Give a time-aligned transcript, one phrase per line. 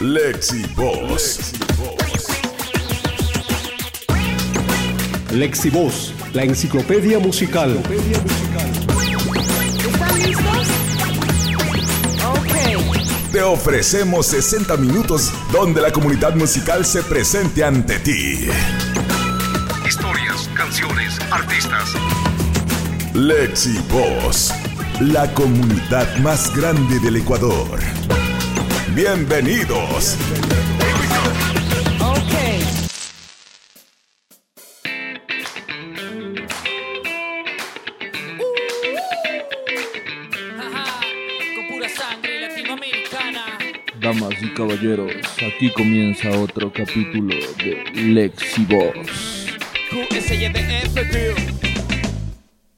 [0.00, 1.52] Lexi Boss.
[5.32, 7.82] Lexi Voz, la enciclopedia musical.
[9.80, 10.68] ¿Están listos?
[13.32, 18.48] Te ofrecemos 60 minutos donde la comunidad musical se presente ante ti.
[19.84, 21.94] Historias, canciones, artistas.
[23.14, 24.54] Lexi Voz,
[25.00, 27.97] la comunidad más grande del Ecuador.
[28.94, 30.16] Bienvenidos.
[44.00, 45.12] Damas y caballeros,
[45.46, 49.46] aquí comienza otro capítulo de Lexi Boss.
[49.90, 50.94] QSYDF,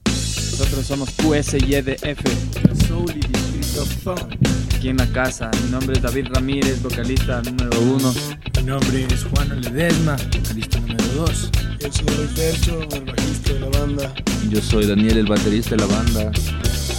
[0.05, 2.87] Nosotros somos QSYDF.
[2.87, 4.60] Soul y Distrito Funk.
[4.81, 5.51] Aquí en la casa.
[5.63, 8.11] Mi nombre es David Ramírez, vocalista número uno.
[8.57, 11.51] Mi nombre es Juan Ledesma, vocalista número 2.
[11.81, 14.13] Yo soy Fercho, el bajista de la banda.
[14.49, 16.31] Yo soy Daniel, el baterista de la banda.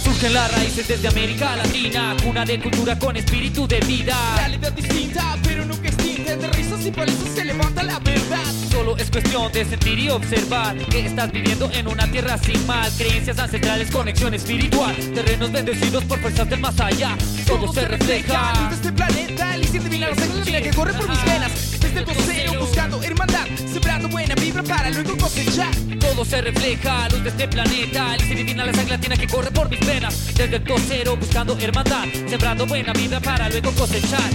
[0.01, 4.15] Surgen las raíces desde América Latina, cuna de cultura con espíritu de vida.
[4.37, 5.89] Realidad distinta, pero nunca
[6.33, 6.47] extinta.
[6.47, 8.53] De risas y palizas se levanta la verdad.
[8.71, 12.91] Solo es cuestión de sentir y observar que estás viviendo en una tierra sin mal.
[12.97, 14.95] Creencias ancestrales, conexión espiritual.
[15.13, 17.15] Terrenos bendecidos por fuerzas del más allá.
[17.45, 18.53] Todo se refleja.
[18.61, 21.51] Luz de este planeta, el de milagros latina que corre por mis venas.
[21.79, 25.75] Desde el cosero buscando hermandad, sembrando buena vibra para luego cosechar.
[25.99, 28.15] Todo se refleja, luz de este planeta.
[28.15, 30.33] El divina, la sangre latina que corre por mis venas.
[30.33, 34.29] Desde el cosero buscando hermandad, sembrando buena vida para luego cosechar.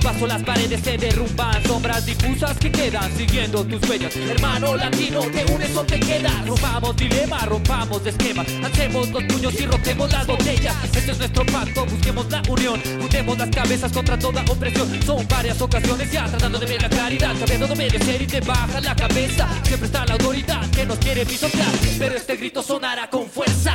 [0.00, 4.14] Paso las paredes se derrumban Sombras difusas que quedan siguiendo tus huellas.
[4.16, 6.46] Hermano latino, te unes o te quedas.
[6.46, 10.74] Rompamos dilema, rompamos esquema Hacemos los puños y rompemos las botellas.
[10.84, 12.80] Este es nuestro pacto, busquemos la unión.
[13.00, 14.88] Juntemos las cabezas contra toda opresión.
[15.04, 17.34] Son varias ocasiones ya tratando de ver la claridad.
[17.38, 19.48] Sabiendo no merecer y te baja la cabeza.
[19.64, 21.70] Siempre está la autoridad que nos quiere pisotear.
[21.98, 23.72] Pero este grito sonará con fuerza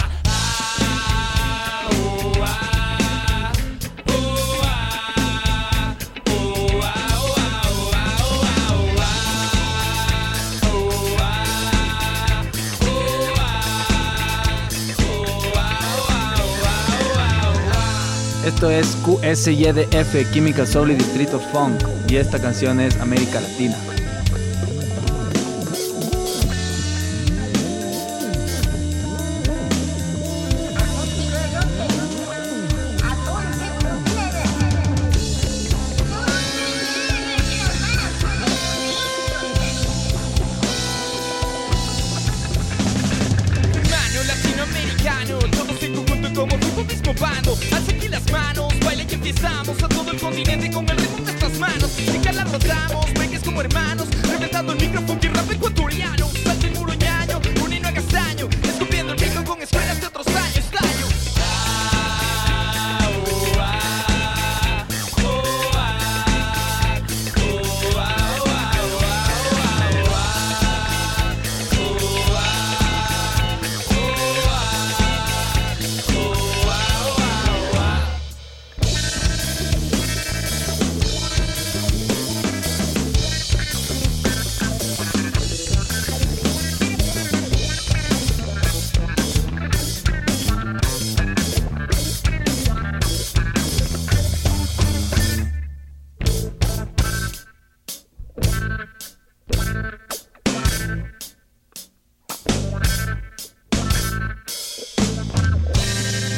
[18.46, 21.82] Esto es QSYDF, Química Soul y Distrito Funk.
[22.08, 23.76] Y esta canción es América Latina.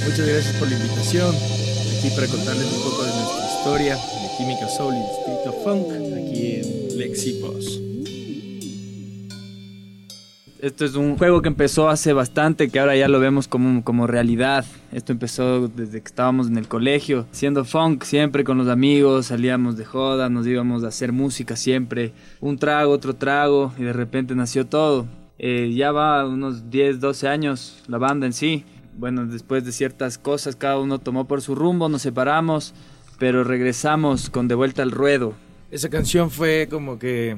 [0.07, 1.35] Muchas gracias por la invitación.
[1.35, 6.55] Aquí para contarles un poco de nuestra historia de Química Soul y Distrito Funk, aquí
[6.55, 7.81] en Lexi Boss.
[10.59, 14.07] Esto es un juego que empezó hace bastante, que ahora ya lo vemos como, como
[14.07, 14.63] realidad.
[14.93, 19.75] Esto empezó desde que estábamos en el colegio, siendo funk siempre con los amigos, salíamos
[19.75, 24.35] de joda, nos íbamos a hacer música siempre, un trago, otro trago, y de repente
[24.35, 25.05] nació todo.
[25.37, 28.63] Eh, ya va unos 10, 12 años la banda en sí.
[28.97, 32.73] Bueno, después de ciertas cosas, cada uno tomó por su rumbo, nos separamos,
[33.19, 35.33] pero regresamos con De vuelta al ruedo.
[35.69, 37.37] Esa canción fue como que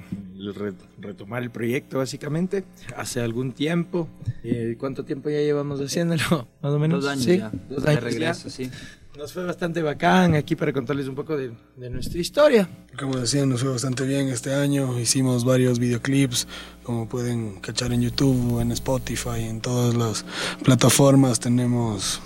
[0.99, 2.63] retomar el proyecto básicamente
[2.95, 4.07] hace algún tiempo.
[4.43, 6.47] Eh, ¿Cuánto tiempo ya llevamos haciéndolo?
[6.61, 7.01] Más o menos.
[7.01, 7.37] Dos años ¿Sí?
[7.39, 7.51] ya.
[7.69, 8.49] Dos de años regreso, ya.
[8.51, 8.71] sí.
[9.19, 12.69] Nos fue bastante bacán aquí para contarles un poco de, de nuestra historia.
[12.97, 14.97] Como decían, nos fue bastante bien este año.
[14.97, 16.47] Hicimos varios videoclips,
[16.83, 20.23] como pueden cachar en YouTube, en Spotify, en todas las
[20.63, 21.41] plataformas.
[21.41, 22.21] Tenemos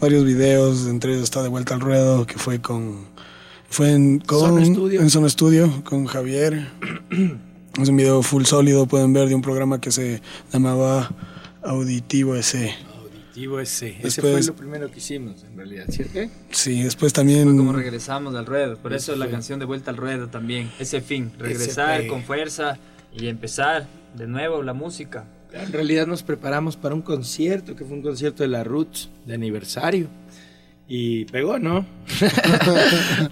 [0.00, 3.04] varios videos, entre ellos está De Vuelta al Ruedo, que fue con...
[3.68, 5.00] Fue en, con, Sono Studio.
[5.02, 6.66] en Sono Studio con Javier.
[7.78, 11.10] es un video full sólido, pueden ver, de un programa que se llamaba
[11.62, 12.74] Auditivo S.
[13.32, 13.88] Auditivo ese.
[13.98, 16.18] Ese Después- fue lo primero que hicimos, en realidad, ¿cierto?
[16.50, 17.44] Sí, después también...
[17.48, 18.76] Fue como regresamos al ruedo.
[18.76, 20.70] Por eso la canción de vuelta al ruedo también.
[20.78, 22.08] Ese fin, regresar fue.
[22.08, 22.78] con fuerza
[23.16, 23.86] y empezar
[24.16, 25.24] de nuevo la música.
[25.52, 29.34] En realidad nos preparamos para un concierto, que fue un concierto de la Roots de
[29.34, 30.08] aniversario.
[30.88, 31.86] Y pegó, ¿no?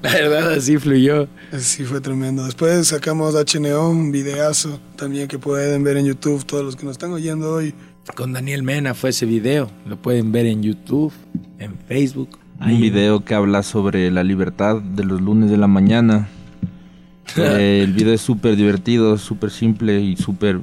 [0.02, 1.28] la verdad, así fluyó.
[1.58, 2.44] Sí, fue tremendo.
[2.44, 6.92] Después sacamos HNO, un videazo también que pueden ver en YouTube todos los que nos
[6.92, 7.74] están oyendo hoy.
[8.16, 9.70] Con Daniel Mena fue ese video.
[9.86, 11.12] Lo pueden ver en YouTube,
[11.58, 12.38] en Facebook.
[12.60, 16.28] Un video que habla sobre la libertad de los lunes de la mañana.
[17.36, 20.60] Eh, el video es súper divertido, súper simple y súper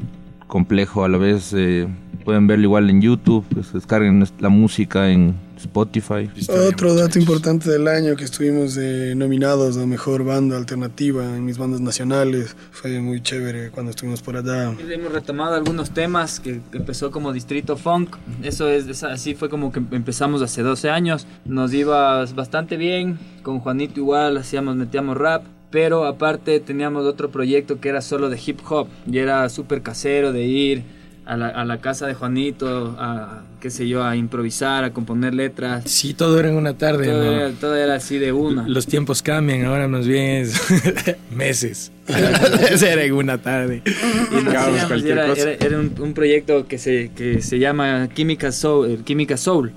[0.47, 1.53] complejo a la vez.
[1.55, 1.87] eh,
[2.27, 6.29] pueden verlo igual en YouTube, pues, descarguen la música en Spotify.
[6.67, 11.57] Otro dato importante del año que estuvimos eh, nominados a Mejor Banda Alternativa en mis
[11.57, 12.57] bandas nacionales.
[12.71, 14.73] Fue muy chévere cuando estuvimos por allá.
[14.91, 18.17] Hemos retomado algunos temas que, que empezó como Distrito Funk.
[18.43, 21.25] Eso es, es- así fue como que empezamos hace 12 años.
[21.45, 23.17] Nos iba bastante bien.
[23.41, 25.45] Con Juanito igual hacíamos, metíamos rap.
[25.71, 28.89] Pero aparte teníamos otro proyecto que era solo de hip hop.
[29.09, 30.96] Y era súper casero de ir
[31.27, 35.33] a la, a la casa de Juanito, a qué sé yo, a improvisar, a componer
[35.33, 35.83] letras.
[35.85, 37.31] Sí, todo era en una tarde, Todo, ¿no?
[37.31, 38.67] era, todo era así de una.
[38.67, 40.55] Los tiempos cambian, ahora más bien es
[41.31, 41.91] meses.
[42.07, 43.81] Era en una tarde.
[43.85, 48.51] Y hacíamos, y era, era- era un, un proyecto que se, que se llama Química
[48.53, 49.73] Soul, el Química Soul.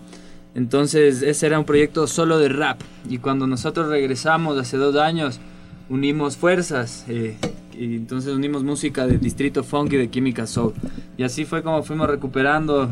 [0.54, 2.80] Entonces ese era un proyecto solo de rap.
[3.08, 5.40] Y cuando nosotros regresamos hace dos años,
[5.88, 7.04] unimos fuerzas.
[7.08, 7.36] eh,
[7.78, 10.74] y entonces unimos música de Distrito Funk y de Química Soul.
[11.20, 12.90] Y así fue como fuimos recuperando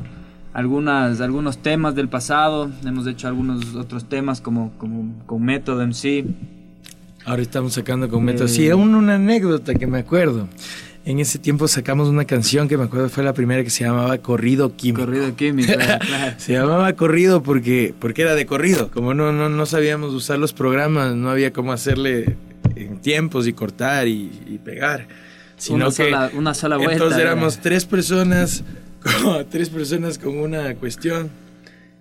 [0.52, 2.70] algunas, algunos temas del pasado.
[2.84, 6.26] Hemos hecho algunos otros temas como, como con Método MC.
[7.24, 8.44] Ahora estamos sacando con método.
[8.44, 8.48] Eh.
[8.48, 10.46] Sí, aún una anécdota que me acuerdo.
[11.06, 14.18] En ese tiempo sacamos una canción que me acuerdo fue la primera que se llamaba
[14.18, 15.06] Corrido Químico.
[15.06, 15.72] Corrido Químico.
[16.06, 16.34] claro.
[16.36, 18.90] Se llamaba corrido porque, porque era de corrido.
[18.90, 22.36] Como no, no, no sabíamos usar los programas, no había cómo hacerle
[22.76, 25.08] en tiempos y cortar y, y pegar.
[25.58, 26.94] Sino una, que sola, una sola vuelta.
[26.94, 28.64] entonces éramos tres personas,
[29.50, 31.30] tres personas con una cuestión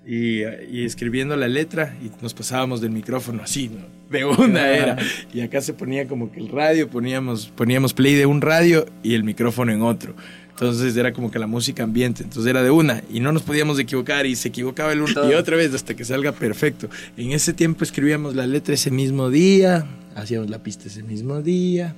[0.06, 3.86] y, y escribiendo la letra y nos pasábamos del micrófono así, ¿no?
[4.09, 4.98] De una era.
[5.33, 9.15] Y acá se ponía como que el radio, poníamos, poníamos play de un radio y
[9.15, 10.15] el micrófono en otro.
[10.59, 13.77] Entonces era como que la música ambiente, entonces era de una y no nos podíamos
[13.77, 16.89] equivocar y se equivocaba el uno y otra vez hasta que salga perfecto.
[17.15, 21.94] En ese tiempo escribíamos la letra ese mismo día, hacíamos la pista ese mismo día,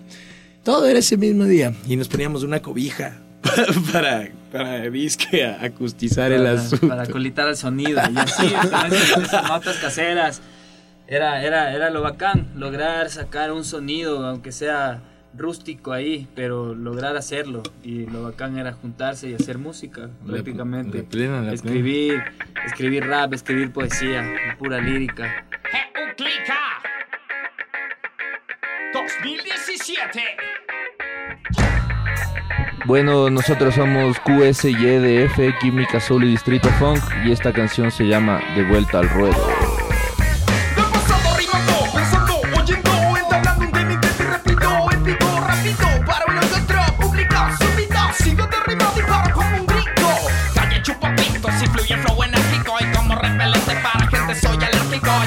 [0.70, 1.74] todo era ese mismo día.
[1.88, 3.18] Y nos poníamos una cobija
[3.92, 6.88] para, para disque acustizar el para, asunto.
[6.88, 8.00] para colitar el sonido.
[8.14, 10.42] Y así con esas- notas caseras.
[11.08, 15.02] Era, era, era lo bacán lograr sacar un sonido aunque sea
[15.36, 17.64] rústico ahí pero lograr hacerlo.
[17.84, 21.00] Y lo bacán era juntarse y hacer música La- prácticamente.
[21.00, 22.22] la plena, la escribir
[22.64, 24.24] escribir rap escribir poesía
[24.60, 25.46] pura lírica.
[26.16, 26.60] Clica
[28.94, 30.24] 2017
[32.86, 38.64] Bueno, nosotros somos QSYDF, Química Soul y Distrito Funk y esta canción se llama De
[38.64, 39.70] vuelta al ruedo.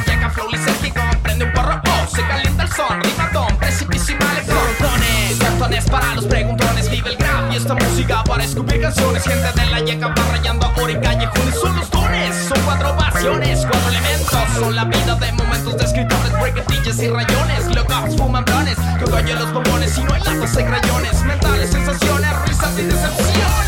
[0.06, 3.21] Llega flow lisérgico, prende un porro, oh, se calienta el son,
[5.92, 9.22] para los preguntones, vive el grab y esta música para escupir canciones.
[9.22, 13.60] Gente de la yeca va rayando ahora en callejones, son los dones, son cuatro ovaciones,
[13.70, 14.38] cuatro elementos.
[14.58, 17.76] Son la vida de momentos de escritores, brequetillas y rayones.
[17.76, 21.24] Locos fuman blones, que oye los bombones y no hay latas de crayones.
[21.24, 23.62] Mentales sensaciones, risas y decepciones.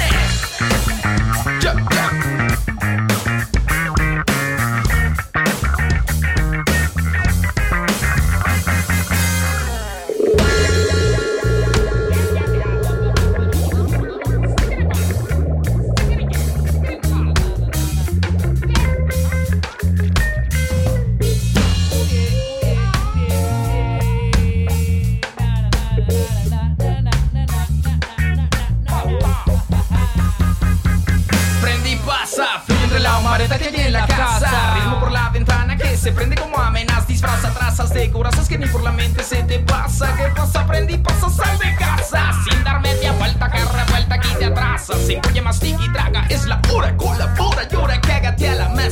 [40.17, 40.61] ¿Qué pasa?
[40.61, 42.33] Aprendí, pasa, sal de casa.
[42.45, 44.95] Sin dar media vuelta, que revuelta aquí te atrasa.
[45.09, 46.27] Encolle, mastica y traga.
[46.29, 47.54] Es la hora, colabora,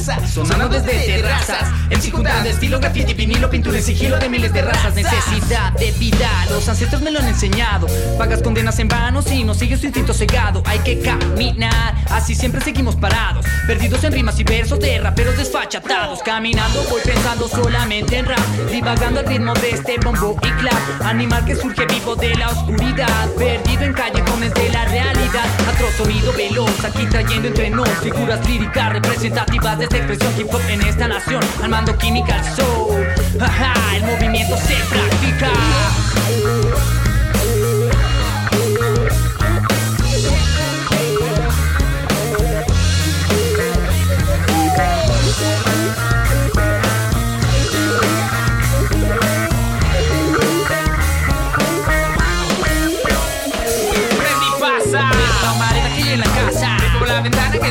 [0.03, 0.27] llora, cágate a la masa.
[0.27, 1.69] Sonando desde terrazas.
[1.91, 4.95] En circundan de estilo graffiti, vinilo, pintura en sigilo de miles de razas.
[4.95, 7.87] Necesidad de vida, los ancestros me lo han enseñado.
[8.19, 10.63] Pagas condenas en vano si no sigues tu instinto cegado.
[10.67, 13.45] Hay que caminar, así siempre seguimos parados.
[13.67, 16.21] Perdidos en rimas y versos de raperos desfachatados.
[16.23, 18.41] Caminando voy pensando solamente en rap.
[18.71, 21.03] Divagando al ritmo de este bombo y clap.
[21.03, 23.29] Animal que surge vivo de la oscuridad.
[23.37, 25.47] Perdido en callejones de la realidad.
[25.69, 30.61] Atroz sonido veloz, aquí trayendo entre nos figuras líricas representativas de esta expresión hip hop
[30.71, 31.43] en esta nación.
[31.63, 33.07] Armando química al soul.
[33.39, 35.51] Ajá, el movimiento se practica.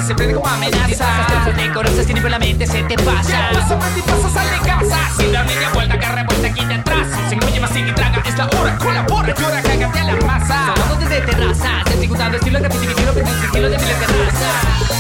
[0.02, 1.06] Que se prende como amenaza.
[1.56, 3.50] De corazas tiene por la mente se te pasa.
[3.50, 3.80] ¿Qué pasa?
[3.80, 4.98] Prende y pasa, sal de casa.
[5.18, 7.08] Sin dar media vuelta, que revuelta aquí de atrás.
[7.30, 8.24] Se encolle más y traga.
[8.26, 10.74] Es la hora, colabora, llora, cágate a la masa.
[10.76, 11.88] Sonando desde terrazas.
[11.92, 14.92] El circuitado estilo graffiti, vinilo, pintura, sigilo de miles de razas.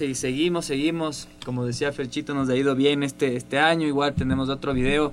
[0.00, 1.28] Y ahí seguimos, seguimos.
[1.44, 3.86] Como decía Ferchito, nos ha ido bien este, este año.
[3.86, 5.12] Igual tenemos otro video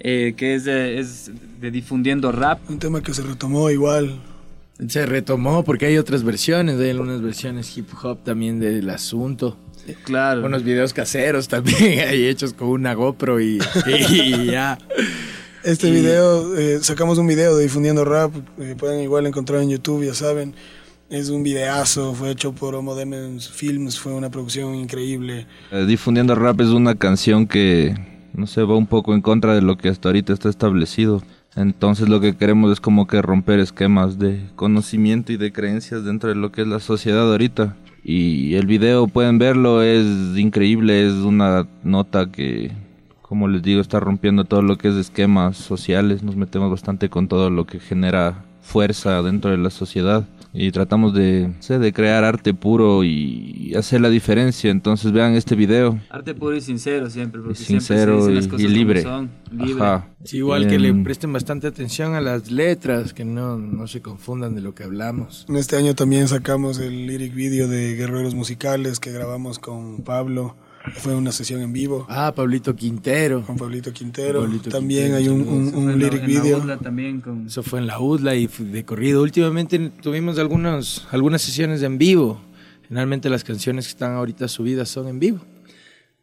[0.00, 2.58] eh, que es de, es de difundiendo rap.
[2.68, 4.20] Un tema que se retomó igual.
[4.88, 9.56] Se retomó porque hay otras versiones, hay algunas versiones hip hop también del asunto.
[10.04, 10.44] Claro.
[10.46, 13.58] Unos videos caseros también hay hechos con una GoPro y,
[14.10, 14.78] y ya.
[15.64, 19.70] Este Y- video, eh, sacamos un video de difundiendo rap, eh, pueden igual encontrar en
[19.70, 20.54] YouTube, ya saben.
[21.12, 25.46] Es un videazo, fue hecho por Homo Demens Films, fue una producción increíble.
[25.70, 27.94] Eh, Difundiendo Rap es una canción que,
[28.32, 31.22] no sé, va un poco en contra de lo que hasta ahorita está establecido.
[31.54, 36.30] Entonces lo que queremos es como que romper esquemas de conocimiento y de creencias dentro
[36.30, 37.76] de lo que es la sociedad ahorita.
[38.02, 40.06] Y el video, pueden verlo, es
[40.38, 42.72] increíble, es una nota que,
[43.20, 46.22] como les digo, está rompiendo todo lo que es esquemas sociales.
[46.22, 51.14] Nos metemos bastante con todo lo que genera fuerza dentro de la sociedad y tratamos
[51.14, 54.70] de, no sé, de crear arte puro y hacer la diferencia.
[54.70, 55.98] Entonces vean este video.
[56.10, 57.40] Arte puro y sincero siempre.
[57.40, 59.02] Porque Y siempre se sincero dicen las y- cosas y como libre.
[59.02, 59.82] son, libre.
[59.82, 60.08] Ajá.
[60.24, 64.54] Sí, igual que le presten bastante atención a las letras, que no, no se confundan
[64.54, 65.46] de lo que hablamos.
[65.48, 70.54] En este año también sacamos el lyric video de Guerreros Musicales que grabamos con Pablo.
[70.96, 73.42] Fue una sesión en vivo Ah, Pablito Quintero.
[73.42, 74.40] con Pablito Quintero.
[74.40, 76.58] Pablito también Quintero, hay un, un- un En la- lyric en la video.
[76.58, 77.46] burla también con...
[77.46, 79.22] Eso fue en la UDLA y de corrido.
[79.22, 82.40] Últimamente tuvimos algunos, algunas sesiones en vivo.
[82.88, 85.40] Generalmente las canciones que están ahorita subidas son en vivo.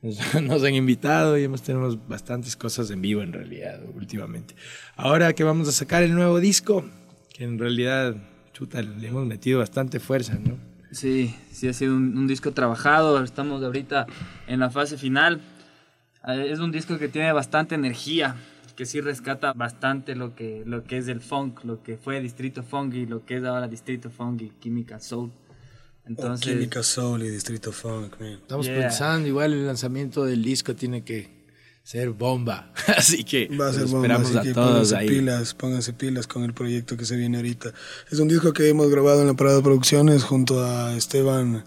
[0.01, 4.55] Nos, nos han invitado y hemos tenemos bastantes cosas en vivo en realidad últimamente.
[4.95, 6.85] Ahora que vamos a sacar el nuevo disco,
[7.33, 8.15] que en realidad,
[8.53, 10.57] chuta, le hemos metido bastante fuerza, ¿no?
[10.91, 13.23] Sí, sí ha sido un, un disco trabajado.
[13.23, 14.07] Estamos ahorita
[14.49, 15.39] en la fase final.
[16.27, 18.35] Eh, Es un disco que tiene bastante energía,
[18.75, 22.63] que sí rescata bastante lo que, lo que es el funk, lo que fue Distrito
[22.63, 25.31] Funk y lo que es ahora Distrito Funk y Química Soul.
[26.05, 28.33] Entonces, Química Soul y Distrito Funk, man.
[28.41, 28.79] Estamos Yeah.
[28.81, 31.29] pensando, igual el lanzamiento del disco tiene que
[31.83, 32.71] ser bomba.
[32.97, 35.07] Así que Va a ser bomba, esperamos así a que todos pónganse ahí.
[35.09, 37.73] pilas, pónganse pilas con el proyecto que se viene ahorita.
[38.11, 41.63] Es un disco que hemos grabado en la Parada Producciones junto a Esteban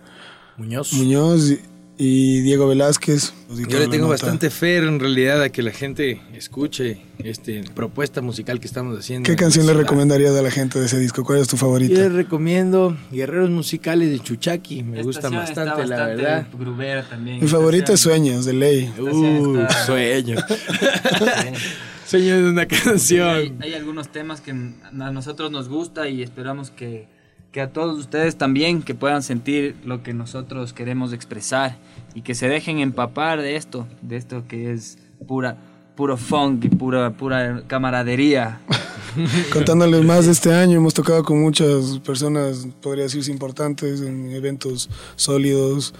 [0.57, 0.93] Muñoz.
[0.95, 1.53] Muñoz
[1.99, 3.33] y, Diego Velázquez.
[3.69, 8.59] Yo le tengo bastante fe en realidad a que la gente escuche este propuesta musical
[8.61, 9.27] que estamos haciendo.
[9.29, 11.23] ¿Qué canción le recomendarías a la gente de ese disco?
[11.25, 12.01] ¿Cuál es tu Yo favorita?
[12.01, 16.47] les recomiendo Guerreros Musicales de Chuchaki, me está bastante, la verdad.
[16.59, 17.41] grubera también.
[17.41, 18.93] Mi favorita es Sueños, de ley.
[18.99, 20.37] Uh, está- sueño.
[20.37, 21.55] canción-
[22.07, 23.29] sueño de una Sí, canción.
[23.29, 27.07] hay, hay algunos temas que a nosotros nos gusta y esperamos que,
[27.53, 31.77] que a todos ustedes también que puedan sentir lo que nosotros queremos expresar
[32.15, 35.59] y que se dejen empapar de esto, de esto que es pura
[35.95, 38.59] puro funk y pura pura camaradería
[39.53, 40.79] contándoles más de este año.
[40.79, 45.93] Hemos tocado con muchas personas, podría decirse importantes, en eventos sólidos.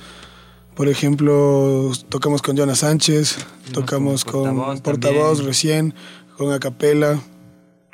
[0.75, 3.37] Por ejemplo, tocamos con Jonas Sánchez,
[3.73, 5.47] tocamos con Portavoz Portavoz también.
[5.47, 5.95] recién,
[6.39, 7.21] con Acapela.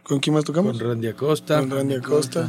[0.05, 0.79] ¿Con quién más tocamos?
[0.79, 1.59] Con Randy Acosta.
[1.59, 2.49] Con Randy Acosta.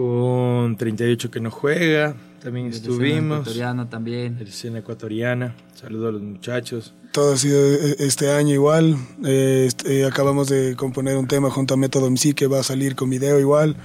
[0.00, 2.16] Con 38 que no juega.
[2.42, 3.40] También escena estuvimos.
[3.40, 4.38] ecuatoriana también.
[4.40, 5.54] Escena ecuatoriana.
[5.74, 6.94] Saludo a los muchachos.
[7.12, 8.96] Todo ha sido eh, este año igual.
[9.22, 12.62] Eh, este, eh, acabamos de componer un tema junto a Método MC que va a
[12.62, 13.76] salir con video igual.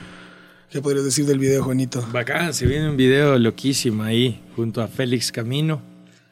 [0.69, 2.07] ¿Qué podrías decir del video, Juanito?
[2.13, 5.81] Bacán, se viene un video loquísimo ahí, junto a Félix Camino,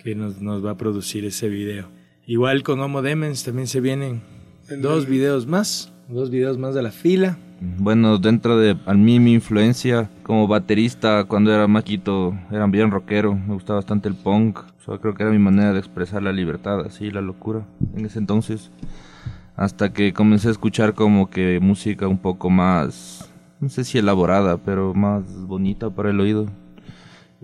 [0.02, 1.90] que nos, nos va a producir ese video.
[2.26, 4.22] Igual con Homo Demens también se vienen
[4.80, 7.38] dos videos más, dos videos más de la fila.
[7.66, 13.36] Bueno, dentro de a mí mi influencia como baterista cuando era maquito era bien rockero,
[13.36, 16.34] me gustaba bastante el punk, o sea, creo que era mi manera de expresar la
[16.34, 17.66] libertad, así, la locura
[17.96, 18.70] en ese entonces.
[19.56, 24.58] Hasta que comencé a escuchar como que música un poco más, no sé si elaborada,
[24.58, 26.48] pero más bonita para el oído.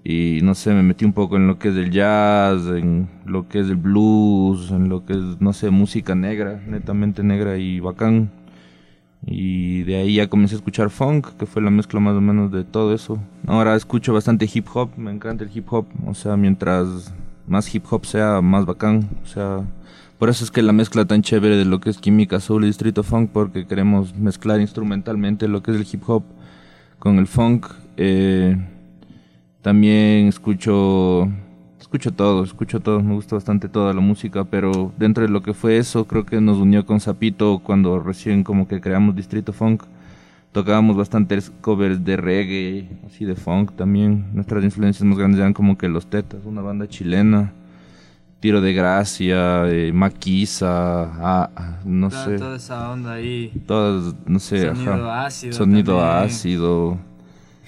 [0.03, 3.47] Y no sé, me metí un poco en lo que es el jazz, en lo
[3.47, 7.79] que es el blues, en lo que es, no sé, música negra, netamente negra y
[7.79, 8.31] bacán.
[9.25, 12.51] Y de ahí ya comencé a escuchar funk, que fue la mezcla más o menos
[12.51, 13.19] de todo eso.
[13.47, 15.85] Ahora escucho bastante hip hop, me encanta el hip hop.
[16.07, 17.13] O sea, mientras
[17.47, 19.09] más hip hop sea, más bacán.
[19.23, 19.61] O sea,
[20.17, 22.67] por eso es que la mezcla tan chévere de lo que es Química Soul y
[22.67, 26.23] Distrito Funk, porque queremos mezclar instrumentalmente lo que es el hip hop
[26.97, 27.67] con el funk.
[27.97, 28.55] Eh,
[29.61, 31.27] también escucho
[31.89, 35.55] escucho todo, escucho todo, me gusta bastante toda la música, pero dentro de lo que
[35.55, 39.83] fue eso, creo que nos unió con Zapito cuando recién como que creamos Distrito Funk.
[40.51, 44.25] Tocábamos bastantes covers de reggae, así de funk también.
[44.33, 47.53] Nuestras influencias más grandes eran como que Los Tetas, una banda chilena.
[48.39, 50.69] Tiro de Gracia, eh, Maquisa,
[51.21, 52.37] ah, no Toda, sé.
[52.37, 53.51] toda esa onda ahí.
[53.67, 55.25] Todas, no sé, Sonido ajá.
[55.25, 56.25] ácido Sonido también.
[56.25, 56.97] ácido.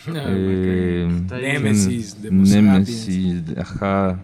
[0.15, 1.07] eh.
[1.41, 4.23] Nemesis, de Nemesis, ajá.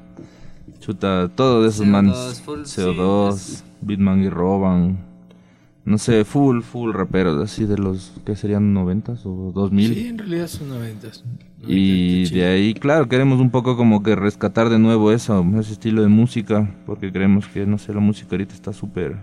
[0.80, 2.42] Chuta, todo de esos CO2, manes.
[2.46, 5.06] full, sí, CO2, es- Bitman y Roban.
[5.86, 9.94] No sé, full, full raperos, así de los que serían 90s o 2000.
[9.94, 11.24] Sí, en realidad son noventas.
[11.66, 16.02] Y de ahí, claro, queremos un poco como que rescatar de nuevo eso, ese estilo
[16.02, 19.16] de música, porque creemos que, no sé, la música ahorita está súper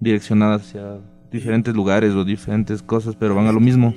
[0.00, 0.98] direccionada hacia
[1.30, 3.94] diferentes lugares o diferentes cosas, pero van a lo mismo,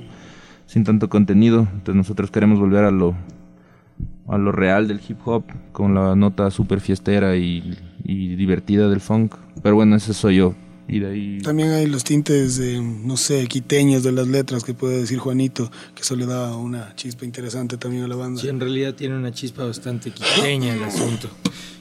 [0.66, 1.68] sin tanto contenido.
[1.72, 3.16] Entonces nosotros queremos volver a lo,
[4.28, 9.02] a lo real del hip hop, con la nota súper fiestera y, y divertida del
[9.02, 9.36] funk.
[9.62, 10.56] Pero bueno, ese soy yo.
[10.88, 11.40] Y de ahí...
[11.42, 15.72] También hay los tintes, de, no sé, quiteños de las letras que puede decir Juanito,
[15.96, 18.42] que eso le da una chispa interesante también a la banda.
[18.42, 21.30] Sí, en realidad tiene una chispa bastante quiteña el asunto.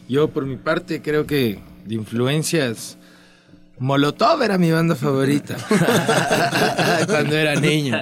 [0.09, 2.97] Yo, por mi parte, creo que de influencias,
[3.79, 5.57] Molotov era mi banda favorita
[7.07, 7.99] cuando era niño.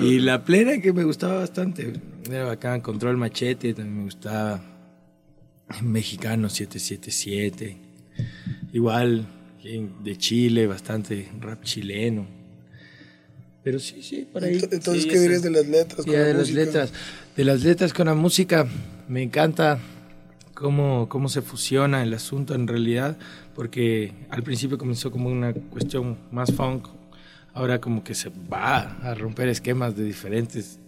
[0.00, 1.92] Y la plena que me gustaba bastante.
[2.28, 4.62] Era bacán, Control Machete también me gustaba.
[5.82, 7.76] Mexicano 777.
[8.72, 9.26] Igual
[10.02, 12.26] de Chile, bastante rap chileno.
[13.62, 14.54] Pero sí, sí, por ahí.
[14.58, 16.04] Ent- Entonces, Sí, ¿qué dirías de las letras?
[16.06, 16.60] con ya, la de las música?
[16.64, 16.92] letras.
[17.36, 18.66] De las letras con la música,
[19.08, 19.78] me encanta
[20.54, 23.18] cómo, cómo se fusiona el asunto en realidad,
[23.54, 26.86] porque al principio comenzó como una cuestión más funk,
[27.58, 30.78] ahora como que se va a romper esquemas de diferentes,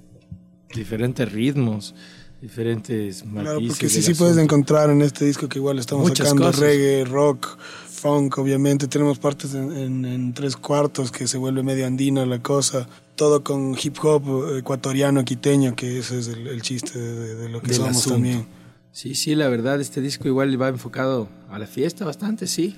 [0.74, 1.94] diferentes ritmos,
[2.40, 3.42] diferentes matices.
[3.42, 6.60] Claro, porque sí, sí puedes encontrar en este disco que igual estamos Muchas sacando cosas.
[6.60, 8.86] reggae, rock, funk, obviamente.
[8.88, 12.88] Tenemos partes en, en- en tres cuartos que se vuelve medio andina la cosa.
[13.16, 17.60] Todo con hip hop ecuatoriano, quiteño, que ese es el, el chiste de, de lo
[17.60, 18.14] que Del somos asunto.
[18.14, 18.46] también.
[18.92, 22.74] Sí, sí, la verdad, este disco igual va enfocado a la fiesta bastante, sí.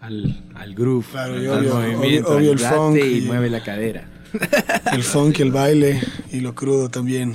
[0.00, 3.50] Al, al groove, Claro, al obvio- movimiento, obvio- obvio al el funk y y- mueve
[3.50, 4.08] la cadera.
[4.92, 6.00] El funk, el baile
[6.32, 7.34] y lo crudo también.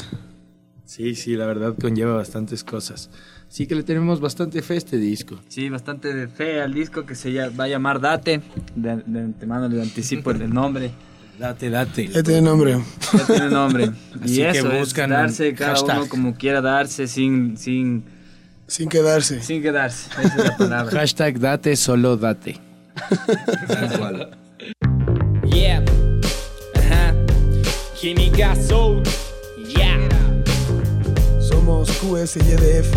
[0.86, 3.10] Sí, sí, la verdad conlleva bastantes cosas.
[3.50, 5.40] Sí que le tenemos bastante fe a este disco.
[5.50, 8.42] Sí, bastante de fe al disco que se va a llamar Date.
[8.76, 10.92] De, de antemano le anticipo el, el nombre.
[11.40, 12.08] Date, date.
[12.08, 12.78] Ya tiene nombre.
[13.14, 13.92] Ya tiene nombre.
[14.22, 15.98] Así y que eso, es buscan darse un cada hashtag.
[15.98, 18.06] uno como quiera darse sin, sin,
[18.68, 19.42] Sin quedarse.
[19.42, 20.10] sin quedarse.
[20.12, 20.92] Esa es la palabra.
[21.00, 22.60] Hashtag date, solo date.
[25.44, 25.84] Yeah.
[26.76, 27.14] Ajá.
[28.00, 29.04] Química Soul.
[29.68, 30.10] Yeah.
[31.40, 32.94] Somos QSYDF,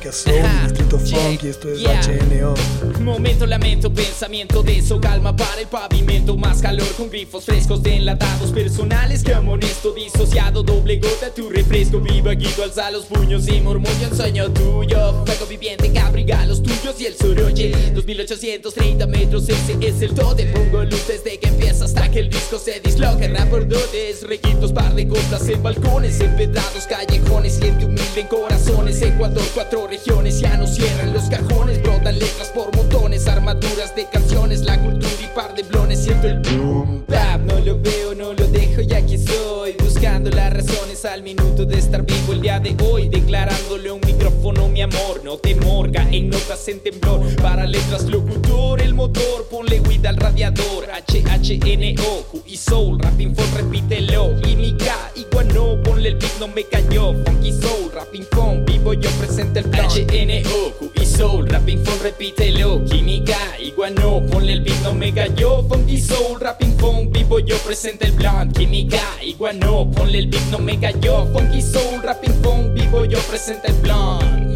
[0.00, 0.68] Química Soul, Ajá.
[0.68, 1.18] Distrito Yeah.
[1.20, 2.00] Funk y esto es Yeah.
[2.00, 2.54] HNO.
[3.00, 7.96] Momento, lamento, pensamiento de eso, calma para el pavimento, más calor con grifos frescos de
[7.96, 13.60] enlatados personales que amonesto, disociado, doble gota, tu refresco, viva Guido, alza los puños y
[13.60, 19.48] murmullo un sueño tuyo, fuego viviente que abriga los tuyos y el soroche, 2830 metros,
[19.48, 23.20] ese es el tote, pongo luz desde que empieza hasta que el disco se disloca
[23.50, 29.02] por dotes, reguitos, par de coplas en balcones, empedrados callejones, siente humilde en corazones.
[29.02, 34.60] Ecuador, cuatro regiones, ya no cierran los cajones, brotan letras por montones, armaduras de canciones,
[34.60, 36.04] la cultura y par de blones.
[36.04, 40.52] Siento el boom, bap, no lo veo, no lo dejo, ya aquí estoy, buscando las
[40.52, 45.22] razones al minuto de estar vivo el día de hoy, declarándole un micrófono mi amor,
[45.24, 50.16] no te morga en notas en temblor, para letras locutor, el motor, ponle weed al
[50.16, 56.46] radiador, H-H-N-O, Q y soul, rapping for repítelo, química, igual no, ponle el beat, no
[56.46, 62.00] me cayó, funky soul, rapping phone, vivo yo presente el plan, H-N-O, soul, rapping phone,
[62.02, 67.40] repítelo, química, igual no, ponle el beat, no me cayó, funky soul, rapping phone, vivo
[67.40, 72.02] yo presente el plan, química, igual no, ponle el beat, no me cayó, funky soul,
[72.02, 74.54] rapping phone, vivo yo presente el plan.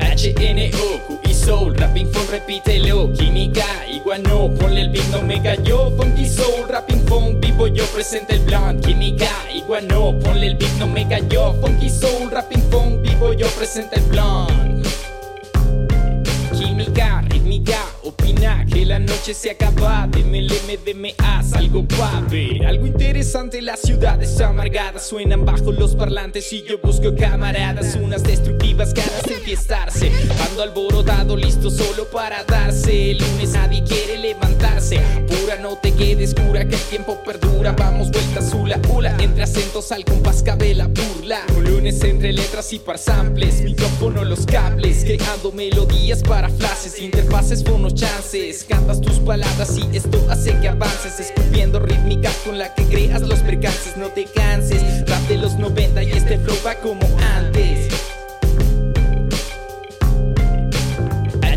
[0.00, 5.42] H-N-O, Q y soul, rapping phone, repítelo, química, igual no, ponle el beat, no me
[5.42, 10.56] cayó, funky soul, rapping phone, vivo yo presente el plan, química, igual no, ponle el
[10.56, 14.82] beat, no me cayó, funky soul, rapping phone, vivo yo presente el plan.
[16.56, 20.06] Química, rítmica, opina que la noche se acaba.
[20.10, 23.62] DMLM, DMA, salgo pa' ver algo interesante.
[23.62, 27.94] Las ciudades amargadas suenan bajo los parlantes y yo busco camaradas.
[27.94, 30.10] Unas destructivas ganas de enfiestarse.
[30.48, 33.12] Ando alborotado, listo solo para darse.
[33.12, 35.00] El lunes nadie quiere levantarse.
[35.28, 37.72] Pura, no te quedes cura que el tiempo perdura.
[37.72, 39.16] Vamos vueltas, hula, hula.
[39.20, 41.40] Entre acentos al compás cabe la burla.
[41.56, 43.62] Un lunes entre letras y par samples.
[43.62, 45.04] Micrófono, los cables.
[45.04, 48.63] Creando melodías para flashes, interfaces, fonos, chances.
[48.68, 51.20] Cantas tus palabras y esto hace que avances.
[51.20, 53.96] Esculpiendo rítmica con la que creas los percances.
[53.96, 55.06] No te canses.
[55.06, 57.88] Rap de los 90 y este flow va como antes.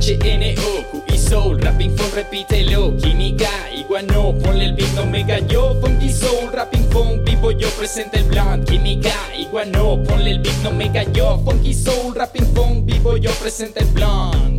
[0.08, 5.78] HNO, y Soul, rapping phone, repítelo, química, igual no, ponle el beat, no me cayó,
[5.82, 10.56] funky soul, rapping phone, vivo yo presente el plan, química, igual no, ponle el beat,
[10.63, 14.57] no me cayó, funky soul, rapping phone, vivo yo presente el plan.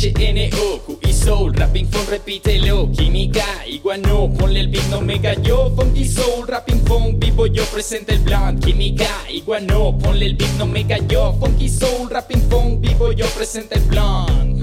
[0.00, 5.20] HNO, Q y Soul, rapping phone, repítelo, química, igual no, ponle el beat, no me
[5.20, 10.36] cayó, funky soul, rapping phone, vivo yo presente el plan, química, igual no, ponle el
[10.36, 14.62] beat, no me cayó, funky soul, rapping phone, vivo yo presente el plan.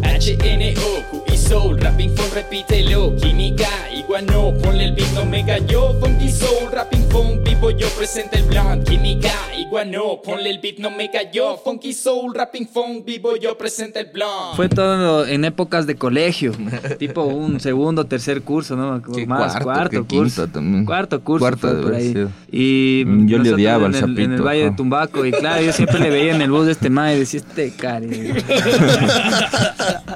[0.00, 5.98] HNO, y Soul, rapping phone, repítelo, química, igual no, ponle el beat, no me cayó,
[6.00, 10.78] funky soul, rapping phone, vivo yo presente el plan, química, igual no, ponle el beat,
[10.78, 14.54] no me cayó, funky soul, rapping phone, vivo yo presente el plan.
[14.56, 16.52] Fue todo en épocas de colegio,
[16.98, 19.02] tipo un segundo, tercer curso, ¿no?
[19.14, 20.42] Sí, Más, cuarto, cuarto, que curso.
[20.42, 20.84] quinto también.
[20.84, 22.26] Cuarto curso Cuarto fue por ahí.
[22.52, 24.70] Y Mm, yo le odiaba en al el, en el sapito, Valle de.
[24.72, 25.24] Tumbaco.
[25.24, 27.70] Y claro, yo siempre le veía en el bus de este man y decía, este
[27.72, 28.08] cari.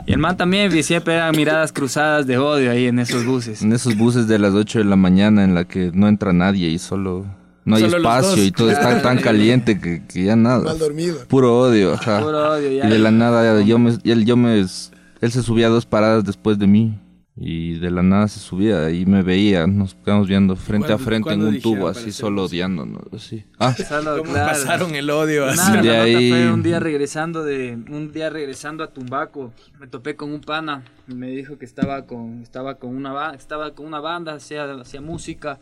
[0.07, 0.75] y el man también y
[1.07, 3.63] eran miradas cruzadas de odio ahí en esos buses.
[3.63, 6.69] En esos buses de las 8 de la mañana en la que no entra nadie
[6.69, 7.27] y solo
[7.65, 10.65] no hay Solo espacio y todo está tan caliente que, que ya nada.
[10.65, 11.19] Mal dormido.
[11.29, 12.21] Puro odio, ajá.
[12.21, 12.87] Puro odio, ya.
[12.87, 16.59] Y de la nada yo me, él, yo me, él se subía dos paradas después
[16.59, 16.99] de mí.
[17.35, 21.05] Y de la nada se subía y me veía, nos quedamos viendo frente a ¿Cuándo-
[21.05, 23.45] frente en un tubo, así solo odiándonos, así.
[23.59, 24.49] Ah, Solo, ¿Cómo claro.
[24.53, 25.57] pasaron el odio así?
[25.57, 29.51] Nada, De la nota ahí- fue un día regresando de un día regresando a Tumbaco,
[29.81, 33.35] me topé con un pana y me dijo que estaba con estaba con una ba-
[33.35, 35.59] estaba con una banda, hacía hacía música.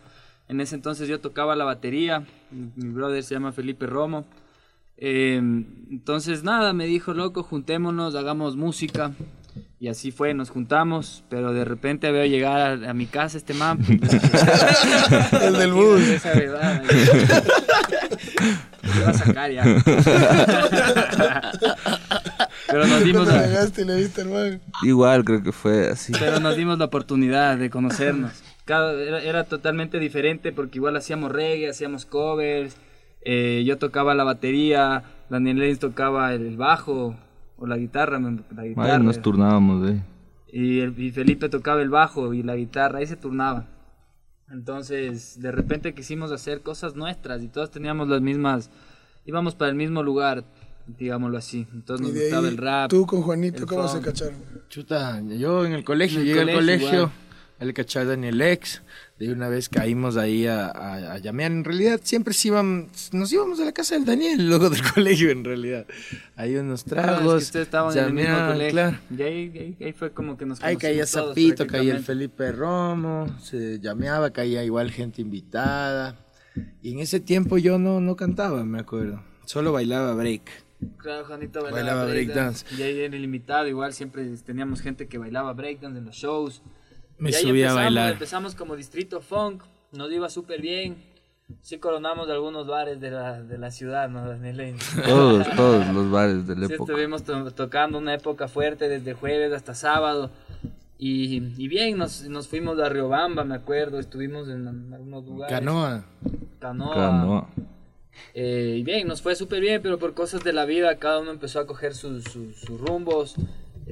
[0.49, 4.25] En ese entonces yo tocaba la batería, mi, mi brother se llama Felipe Romo.
[4.97, 9.13] Eh, entonces nada, me dijo, "Loco, juntémonos, hagamos música."
[9.83, 13.55] Y así fue, nos juntamos, pero de repente veo llegar a, a mi casa este
[13.55, 13.79] man.
[15.43, 16.03] El del bus.
[16.03, 16.35] Esa
[19.03, 19.65] va a sacar ya.
[22.67, 24.61] Pero nos dimos la, llegaste y le viste al man.
[24.83, 26.13] igual creo que fue así.
[26.13, 28.33] pero nos dimos la oportunidad de conocernos.
[28.67, 32.77] Cada, era, era totalmente diferente porque igual hacíamos reggae, hacíamos covers.
[33.23, 37.17] eh, yo tocaba la batería, Daniel Lenz tocaba el bajo
[37.61, 38.19] o la guitarra.
[38.19, 38.97] me- La guitarra.
[38.97, 40.01] Ahí nos turnábamos de
[40.53, 43.67] y, el- y Felipe tocaba el bajo y la guitarra, ahí se turnaba.
[44.51, 48.69] Entonces, de repente quisimos hacer cosas nuestras y todos teníamos las mismas,
[49.25, 50.43] íbamos para el mismo lugar,
[50.99, 51.69] digámoslo así.
[51.73, 52.91] Entonces nos gustaba el rap.
[52.91, 54.05] tú con Juanito, el ¿cómo se funk.
[54.07, 54.35] cacharon?
[54.69, 57.11] Chuta, yo en el colegio, En el llegué al colegio, igual.
[57.61, 58.83] el cachar Daniel Ex,
[59.21, 61.53] de una vez caímos ahí a, a, a llamear.
[61.53, 65.31] En realidad siempre se iban, nos íbamos a la casa del Daniel, luego del colegio
[65.31, 65.87] en realidad.
[66.35, 68.71] Ahí unos Ah, es que tragos, ustedes estaban en el mismo colegio.
[68.73, 68.99] claro.
[69.17, 72.03] Y ahí, ahí, ahí fue como que nos Ahí caía Zapito, caía el.
[72.03, 76.17] Felipe Romo, se llameaba, caía igual gente invitada.
[76.83, 79.23] Y en ese tiempo yo no, no cantaba, me acuerdo.
[79.45, 80.43] Solo bailaba break.
[80.97, 82.65] Claro, Juanito bailaba, Bailaba breakdance.
[82.65, 82.75] breakdance.
[82.79, 86.63] Y ahí en el limitado igual siempre teníamos gente que bailaba breakdance en los shows.
[87.21, 88.13] Me y ahí subía a empezamos, bailar.
[88.13, 90.97] Empezamos como Distrito Funk, nos iba súper bien.
[91.63, 94.77] Sí coronamos algunos bares de la, de la ciudad, ¿no, Daniel?
[95.07, 96.93] Todos, todos los bares de la Sí, época.
[96.93, 100.31] estuvimos to- tocando una época fuerte desde jueves hasta sábado.
[100.97, 103.99] Y, y bien, nos, nos fuimos a Riobamba, me acuerdo.
[103.99, 105.59] Estuvimos en algunos lugares.
[105.59, 106.05] Canoa.
[106.61, 106.95] Canoa.
[106.95, 107.49] Canoa.
[108.35, 111.31] Eh, y bien, nos fue súper bien, pero por cosas de la vida cada uno
[111.31, 113.35] empezó a coger sus, sus- sus rumbos.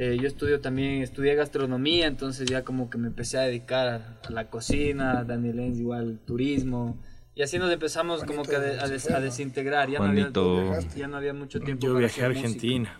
[0.00, 4.20] Eh, yo estudio también, estudié gastronomía, entonces ya como que me empecé a dedicar a,
[4.24, 6.96] a la cocina, Daniel Enz igual turismo.
[7.34, 9.90] Y así nos empezamos como que a, de- a des- a desintegrar.
[9.90, 10.60] Ya no, Juanito.
[10.72, 11.86] había, ya no había mucho tiempo.
[11.86, 12.46] Yo viajé a hacer música.
[12.48, 12.98] Argentina.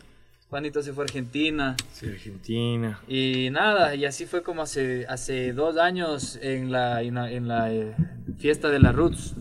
[0.51, 1.77] Juanito se fue a Argentina.
[1.93, 3.01] Sí, Argentina.
[3.07, 7.49] Y nada, y así fue como hace, hace dos años en la, en la, en
[7.49, 7.95] la, eh,
[8.39, 9.35] fiesta de la Roots.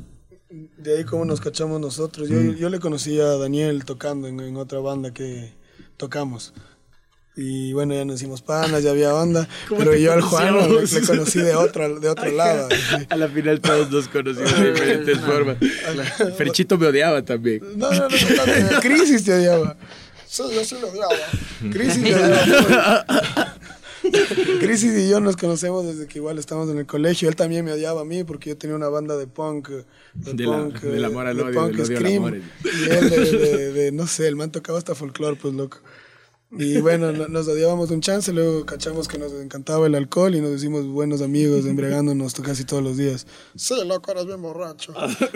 [0.49, 2.27] De ahí como nos cachamos nosotros.
[2.29, 5.53] Yo, yo le conocí a Daniel tocando en, en otra banda que
[5.97, 6.53] tocamos.
[7.39, 9.47] Y bueno, ya nos hicimos panas, ya había onda.
[9.77, 10.91] Pero yo al Juan le, conocíamos?
[10.93, 12.67] le conocí de otro, de otro lado.
[13.09, 15.57] A la final todos nos conocimos de diferentes formas.
[16.35, 17.61] Ferchito me odiaba también.
[17.77, 19.77] No, no, no, no, no, Crisis te odiaba.
[20.27, 21.13] Sí, yo sí lo odiaba.
[21.71, 23.05] Crisis te odiaba.
[24.59, 27.29] Crisis y yo nos conocemos desde que igual estábamos en el colegio.
[27.29, 29.69] Él también me odiaba a mí porque yo tenía una banda de punk.
[30.13, 32.17] De, De la- del amor al de odio, punk del odio al scream.
[32.25, 32.37] amor.
[32.63, 35.79] Y él de, de- de- no sé, el man tocaba hasta folclore, pues loco.
[36.49, 40.39] Y bueno, no- nos odiábamos un chance, luego cachamos que nos encantaba el alcohol y
[40.41, 43.27] nos hicimos buenos amigos, embriagándonos casi todos los días.
[43.55, 44.93] Sí, loco, eres bien borracho.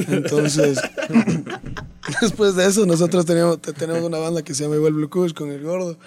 [0.07, 0.79] Entonces,
[2.21, 5.33] después de eso, nosotros teníamos, te- tenemos una banda que se llama igual Blue Kush
[5.33, 5.97] con el gordo.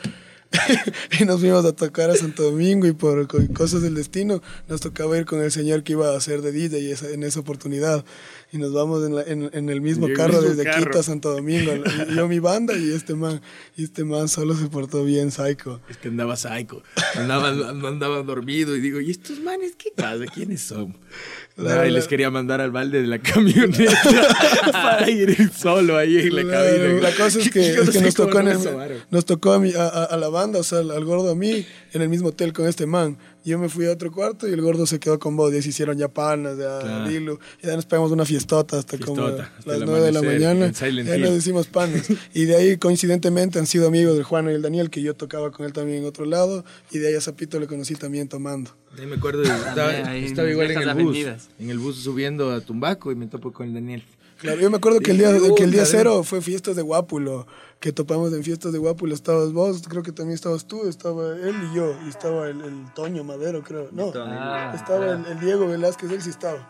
[1.21, 4.81] y nos fuimos a tocar a Santo Domingo y por co- cosas del destino nos
[4.81, 8.05] tocaba ir con el señor que iba a hacer de DJ en esa oportunidad.
[8.55, 10.85] Y nos vamos en, la- en- en el mismo el carro mismo desde carro.
[10.87, 11.73] Quito a Santo Domingo.
[12.15, 13.41] Yo mi banda y este man.
[13.77, 15.81] Y este man solo se portó bien psycho.
[15.91, 16.81] Es que andaba psycho.
[17.17, 20.25] Andaba, andaba dormido y digo, ¿y estos manes qué pasa?
[20.33, 20.97] ¿Quiénes son?
[21.57, 23.93] Claro, y les quería mandar al balde de la camioneta
[24.73, 27.01] para ir solo ahí en la Claro, cabina.
[27.01, 30.05] La cosa es que, es que nos tocó, en el- nos tocó a, a, a-
[30.05, 32.87] a la banda, o sea, al gordo a mí, en el mismo hotel con este
[32.87, 33.17] man.
[33.45, 35.53] Yo me fui a otro cuarto y el gordo se quedó con vos.
[35.53, 37.39] Y ahí se hicieron ya panas, ya Claro.
[37.63, 40.67] Y ya nos pegamos una fiestota hasta como Fiestota, hasta las nueve de la mañana.
[40.67, 41.25] en Silent Y ahí Hill.
[41.27, 42.07] nos hicimos panas.
[42.35, 45.51] y de ahí, coincidentemente, han sido amigos del Juan y el Daniel, que yo tocaba
[45.51, 46.65] con él también en otro lado.
[46.91, 48.71] Y de ahí a Zapito le conocí también tomando.
[48.99, 51.17] Ahí me acuerdo, estaba, ahí estaba igual en el bus.
[51.59, 54.05] En el bus subiendo a Tumbaco y me topo con el Daniel.
[54.39, 57.47] Claro, yo me acuerdo que el día, que el día cero fue fiestas de Guápulo,
[57.85, 59.13] que topamos en fiestas de Guápulo.
[59.15, 62.87] Estabas vos, creo que también estabas tú, estaba él y yo, y estaba el, el
[62.95, 63.89] Toño Madero, creo.
[63.93, 66.67] No, Ah, estaba el, el Diego Velázquez, él sí estaba.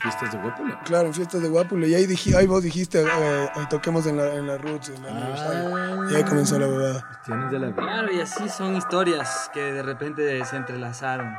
[0.00, 0.78] Fiestas de Guapulo.
[0.84, 1.88] Claro, en fiestas de Guápulo.
[1.88, 5.02] Y ahí, dije, ahí vos dijiste, eh, eh, toquemos en la, en la Roots, en
[5.02, 6.10] la aniversario.
[6.12, 7.20] Y ahí comenzó la bobada.
[7.26, 7.76] Tienes de la vida.
[7.82, 11.34] Claro, y así son historias que de repente se entrelazaron.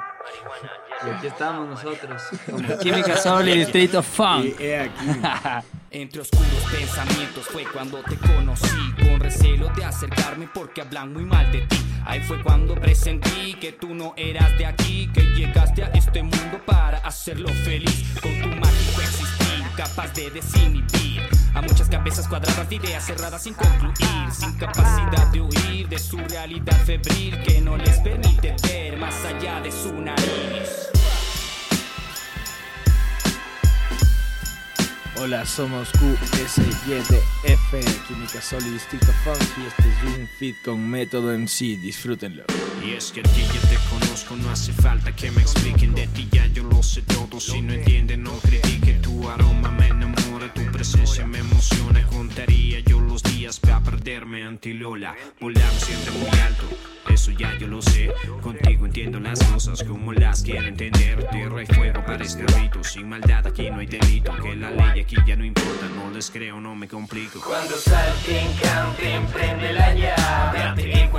[1.06, 4.60] Y aquí estamos nosotros, como Química Soul y Distrito Funk.
[4.60, 5.06] Y aquí.
[5.92, 8.94] Entre oscuros pensamientos fue cuando te conocí.
[8.98, 11.84] Con recelo de acercarme porque hablan muy mal de ti.
[12.06, 16.60] Ahí fue cuando presentí que tú no eras de aquí Que llegaste a este mundo
[16.66, 18.14] para hacerlo feliz.
[18.22, 21.22] Con tu mágico existir, capaz de desinhibir
[21.54, 26.18] A muchas cabezas cuadradas de ideas cerradas sin concluir Sin capacidad de huir de su
[26.18, 30.93] realidad febril Que no les permite ver más allá de su nariz
[35.16, 37.72] Hola, somos QSYDF,
[38.08, 42.44] Química Sol y Distrito Funk y este es un feed con método MC, disfrútenlo.
[42.84, 46.08] Y es que a ti ya te conozco, no hace falta que me expliquen de
[46.08, 47.40] ti, ya yo lo sé todo.
[47.40, 49.04] Si no entienden, no critiquen.
[49.04, 52.06] Tu aroma me enamora, tu presencia me emociona.
[52.08, 55.14] Contaría yo los días para perderme ante Lola.
[55.40, 56.64] Volamos siempre muy alto,
[57.12, 58.12] eso ya yo lo sé.
[58.42, 61.24] Contigo entiendo las cosas como las quiero entender.
[61.30, 64.36] Tierra y fuego para este rito, sin maldad aquí no hay delito.
[64.42, 67.40] Que la ley aquí ya no importa, no les creo, no me complico.
[67.40, 71.12] Cuando salten, canten, prende la llave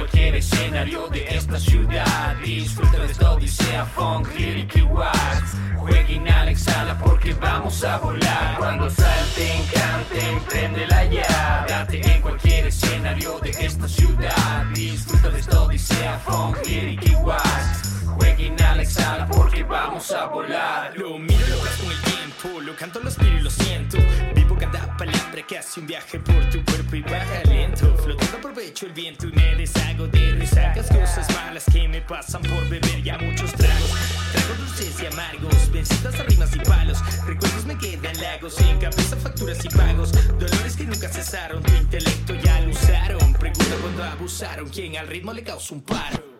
[0.84, 2.36] Escenario de esta ciudad.
[2.44, 8.58] Disfruta de esto, sea funk, lyric y wax Jueguen Alex Sala porque vamos a volar.
[8.58, 11.72] Cuando salten, canten, prende la llave.
[11.72, 14.66] Ante en cualquier escenario de esta ciudad.
[14.74, 20.96] Disfruta de esto, sea funk, lyric y wax Jueguen Alex Sala porque vamos a volar
[20.96, 23.98] Lo miro, lo con el tiempo, lo canto, lo aspiro y lo siento.
[24.34, 27.96] Vivo cada palabra que hace un viaje por tu cuerpo y baja lento.
[27.96, 30.88] Flotando aprovecho el viento y me deshago de resacas.
[30.88, 33.90] Cosas malas que me pasan por beber ya muchos tragos.
[34.32, 36.98] Traigo dulces y amargos, vencidas a rimas y palos.
[37.26, 40.12] Recuerdos me quedan lagos en cabeza facturas y pagos.
[40.38, 43.32] Dolores que nunca cesaron, tu intelecto ya lo usaron.
[43.34, 46.33] Pregunta cuando abusaron, quién al ritmo le causó un paro.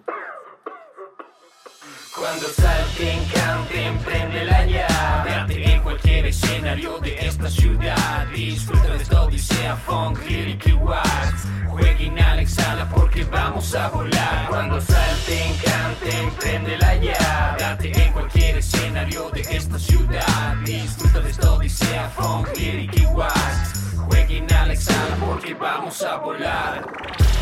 [2.16, 5.74] Cuando salten, canten, prende la llave.
[5.74, 11.48] En cualquier escenario de esta ciudad Disfruta de esta odisea, funk, lyric y wax.
[11.68, 14.46] Jueguen al exhala porque vamos a volar.
[14.48, 17.58] Cuando salten, canten, prende la llave.
[17.58, 20.56] Date en cualquier escenario de esta ciudad.
[20.64, 23.96] Disfruta de esta odisea, funk, lyric y wax.
[24.06, 27.33] Jueguen al exhala porque vamos a volar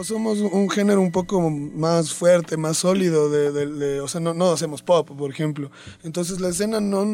[0.00, 4.18] Como somos un género un poco más fuerte, más sólido, de, de- de- o sea,
[4.18, 5.70] no, no hacemos pop, por ejemplo.
[6.02, 7.04] Entonces la escena no...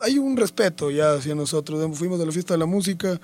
[0.00, 1.96] Hay un respeto ya hacia nosotros.
[1.96, 3.18] Fuimos a la fiesta de la música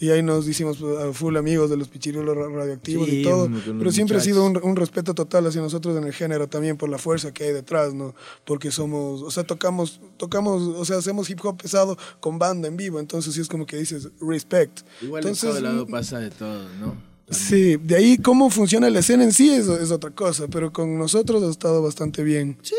[0.00, 3.48] y ahí nos hicimos a full amigos de los pichirulos ra- radioactivos Sí, y todo.
[3.78, 4.68] Pero siempre ha sido un, muchachos.
[4.68, 7.94] un respeto total hacia nosotros en el género también por la fuerza que hay detrás,
[7.94, 8.16] ¿no?
[8.44, 12.76] Porque somos, o sea, tocamos, tocamos, o sea, hacemos hip hop pesado con banda en
[12.76, 12.98] vivo.
[12.98, 14.80] Entonces sí es como que dices, respect.
[15.02, 17.15] Igual Entonces, en todo lado pasa de todo, ¿no?
[17.30, 20.96] Sí, de ahí cómo funciona la escena en sí es, es otra cosa, pero con
[20.96, 22.56] nosotros ha estado bastante bien.
[22.62, 22.74] Sí,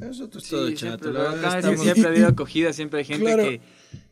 [0.00, 1.10] nosotros Sí, todo siempre, chato.
[1.10, 3.42] es que estamos- siempre ha habido acogida, siempre hay gente Claro.
[3.42, 3.60] que,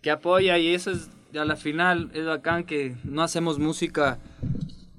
[0.03, 4.19] que apoya y eso es, a la final, es bacán que no hacemos música,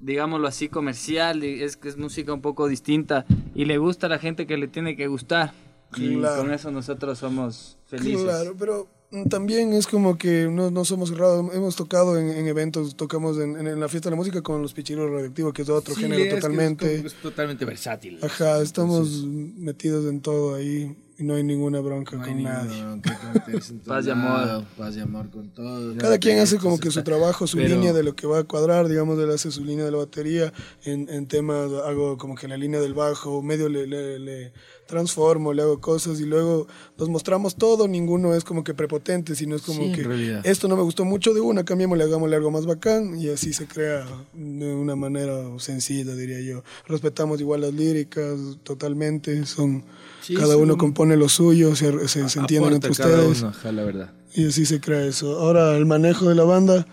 [0.00, 3.24] digámoslo así, comercial, es que es música un poco distinta
[3.54, 5.52] y le gusta a la gente que le tiene que gustar.
[5.96, 6.42] Y Claro.
[6.42, 8.22] con eso nosotros somos felices.
[8.24, 8.88] Claro, pero
[9.24, 11.52] también es como que no, no somos cerrados.
[11.54, 14.72] Hemos tocado en, en eventos, tocamos en, en la fiesta de la música con los
[14.74, 16.96] Pichiros Radioactivos, que es otro Sí, género es que es totalmente.
[16.96, 18.18] como- Es, totalmente versátil.
[18.22, 22.82] Ajá, estamos metidos en todo ahí no hay ninguna bronca No hay con nadie.
[22.82, 23.20] bronca,
[23.86, 24.64] Paz y amor.
[24.76, 25.96] Paz y amor con todo.
[25.96, 28.44] Cada quien hace como que su trabajo, su Pero- línea de lo que va a
[28.44, 30.52] cuadrar, digamos, él hace su línea de la batería,
[30.84, 34.52] en, en temas hago como que la línea del bajo, medio le, le, le
[34.86, 39.56] transformo, le hago cosas y luego nos mostramos todo, ninguno es como que prepotente, sino
[39.56, 40.46] es como Sí, que realidad.
[40.46, 43.66] esto no me gustó mucho de una, cambiémosle, hagámosle algo más bacán y así se
[43.66, 46.62] crea de una manera sencilla, diría yo.
[46.86, 49.82] Respetamos igual las líricas totalmente, son
[50.26, 53.40] Sí, cada sí, uno un- compone lo suyo, se, se, se entienden entre cada ustedes.
[53.40, 54.12] uno, ajá, la verdad.
[54.34, 55.38] Y así se crea eso.
[55.38, 56.86] Ahora, el manejo de la banda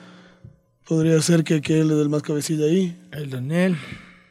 [0.88, 2.98] podría ser que, que él es el más cabecilla ahí.
[3.12, 3.76] El Donel.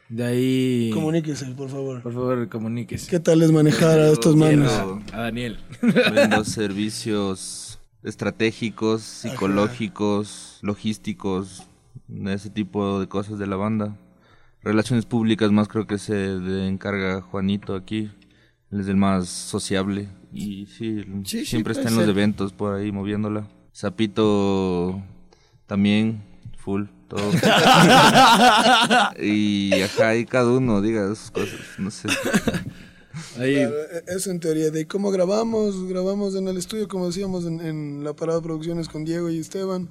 [0.09, 0.91] De ahí.
[0.93, 2.01] Comuníquese, por favor.
[2.03, 3.09] Por favor, comuníquese.
[3.09, 4.71] ¿Qué tal es manejar a estos manos?
[5.11, 5.57] A Daniel.
[5.81, 11.63] Vendo servicios estratégicos, psicológicos, logísticos,
[12.27, 13.97] ese tipo de cosas de la banda.
[14.61, 16.35] Relaciones públicas más creo que se
[16.67, 18.11] encarga Juanito aquí.
[18.73, 22.09] Él es el más sociable y sí, sí, siempre está en los ser.
[22.09, 23.47] eventos por ahí moviéndola.
[23.75, 24.99] Zapito
[25.67, 26.23] también,
[26.57, 27.21] full, todo.
[29.21, 32.07] y ajá, y cada uno diga sus cosas, no sé.
[33.37, 33.55] Ahí.
[33.57, 34.71] Claro, e- eso en teoría.
[34.71, 39.05] De cómo grabamos, grabamos en el estudio, como decíamos, en, en la Parada Producciones con
[39.05, 39.87] Diego y Esteban.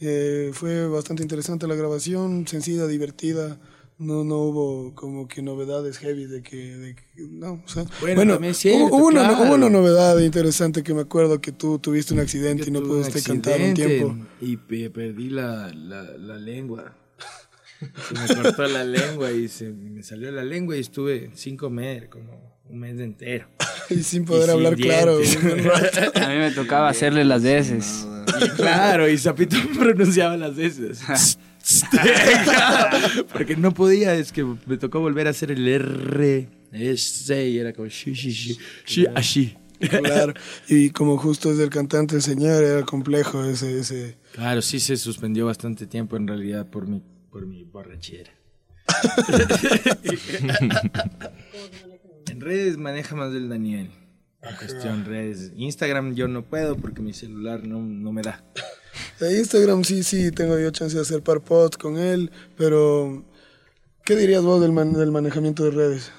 [0.00, 3.58] Eh, fue bastante interesante la grabación, sencilla, divertida.
[3.98, 8.38] No, no hubo como que novedades heavy de que, de que- no, o sea, Bueno,
[8.54, 12.20] cierto, hubo, hubo una, hubo una novedad interesante que me acuerdo que tú tuviste un
[12.20, 14.16] accidente y no un pudiste cantar un tiempo.
[14.40, 16.96] Y pe- perdí la, la, la lengua.
[17.80, 22.08] Se me cortó la lengua y se me salió la lengua y estuve sin comer
[22.08, 23.48] como un mes entero.
[23.90, 25.18] Y sin poder hablar claro.
[26.14, 28.06] A mí me tocaba hacerle las veces.
[28.44, 31.00] Y claro, y Zapito pronunciaba las veces.
[33.32, 37.72] Porque no podía, es que me tocó volver a hacer el R, S, y era
[37.72, 39.56] como shi, shi, shi, shi, así.
[39.78, 40.34] Claro,
[40.68, 44.16] y como justo es el cantante el señor, era complejo ese, ese.
[44.32, 48.32] Claro, sí se suspendió bastante tiempo en realidad por mi, por mi borrachera.
[52.38, 53.90] En redes maneja más del Daniel.
[54.42, 55.52] En cuestión redes.
[55.56, 58.44] Instagram yo no puedo porque mi celular no, no me da.
[59.20, 63.24] De Instagram sí, sí, tengo yo chance de hacer par posts con él, pero
[64.04, 66.12] ¿qué dirías vos del, man- del manejamiento de redes?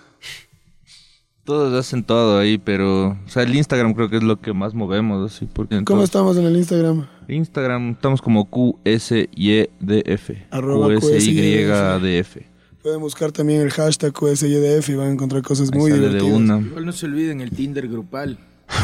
[1.45, 3.09] Todos hacen todo ahí, pero...
[3.26, 5.84] O sea, el Instagram creo que es lo que más movemos, así, porque...
[5.84, 7.07] ¿Cómo estamos en el Instagram?
[7.28, 10.30] Instagram estamos como QSYDF.
[10.51, 12.38] Arroba QSYDF.
[12.82, 16.24] Pueden buscar también el hashtag QSYDF y van a encontrar cosas muy divertidas.
[16.24, 16.60] una.
[16.60, 18.38] Igual no se olviden el Tinder grupal.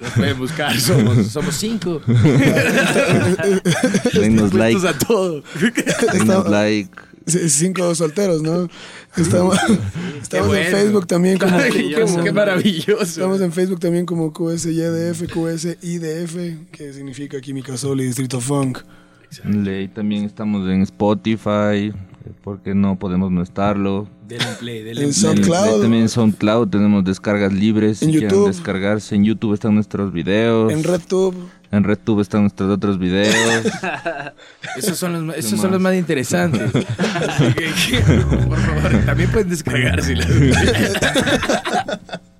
[0.00, 2.00] Nos pueden buscar, somos, somos cinco.
[4.14, 5.42] Denos like, a todo.
[6.12, 6.90] denos like.
[7.26, 8.68] Cinco solteros, ¿no?
[9.16, 9.56] Estamos,
[10.20, 10.62] estamos bueno.
[10.66, 11.56] en Facebook también como-
[12.22, 13.02] qué maravilloso.
[13.02, 16.34] Estamos en Facebook también como QSYDF, QSIDF,
[16.70, 18.78] que significa Química Sol y Distrito Funk.
[19.44, 21.92] Y también estamos en Spotify,
[22.42, 24.08] porque no podemos no estarlo.
[24.28, 25.12] Denle play, denle En play.
[25.12, 25.82] SoundCloud.
[25.82, 28.02] También en SoundCloud tenemos descargas libres.
[28.02, 28.46] En si quieren YouTube.
[28.48, 29.14] descargarse.
[29.14, 30.72] En YouTube están nuestros videos.
[30.72, 31.34] En RedTube.
[31.70, 33.66] En RedTube están nuestros otros videos.
[34.76, 35.94] Esos son los, esos ¿Qué son los más?
[35.94, 36.72] interesantes.
[38.48, 40.26] Por favor, también pueden descargárselas.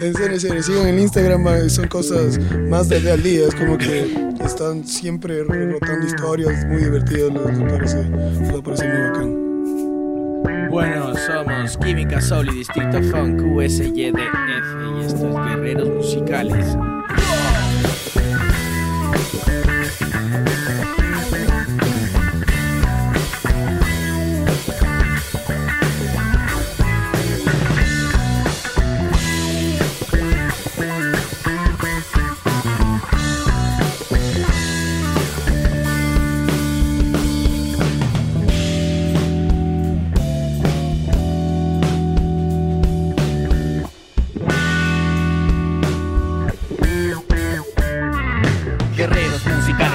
[0.00, 2.38] En serio, en serio, sigan en Instagram, son cosas
[2.68, 8.02] más de al día, es como que están siempre rotando historias muy divertidas, les parece,
[8.04, 10.68] les parece muy bacán.
[10.70, 16.76] Bueno, somos Química Soul y Distrito Funk USYDF y estos guerreros musicales.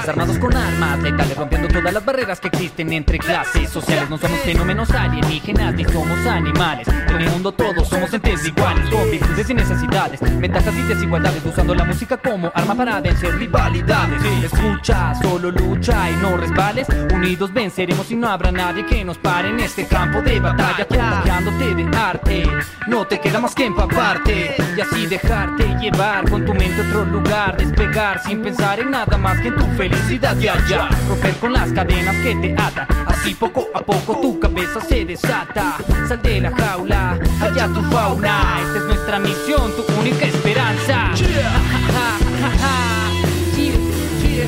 [0.03, 4.09] Musicales armados con armas letales rompiendo todas las barreras que existen entre clases sociales.
[4.09, 6.87] No somos fenómenos alienígenas ni somos animales.
[6.87, 11.75] En el mundo todos somos entes iguales, con virtudes y necesidades, ventajas y desigualdades, usando
[11.75, 14.21] la música como arma para vencer rivalidades.
[14.43, 16.87] Escucha, solo lucha y no resbales.
[17.13, 21.75] Unidos venceremos y no habrá nadie que nos pare en este campo de batalla, contagiándote
[21.75, 22.49] de arte.
[22.87, 27.05] No te queda más que empaparte y así dejarte llevar con tu mente a otro
[27.05, 29.92] lugar, despegar sin pensar en nada más que en tu felicidad
[30.31, 30.89] de allá.
[31.07, 35.77] Romper con las cadenas que te atan, así poco a poco tu cabeza se desata.
[36.07, 38.59] Sal de la jaula, allá tu fauna.
[38.63, 41.11] Esta es nuestra misión, tu única esperanza.
[41.15, 41.51] Yeah,
[43.57, 44.47] yeah.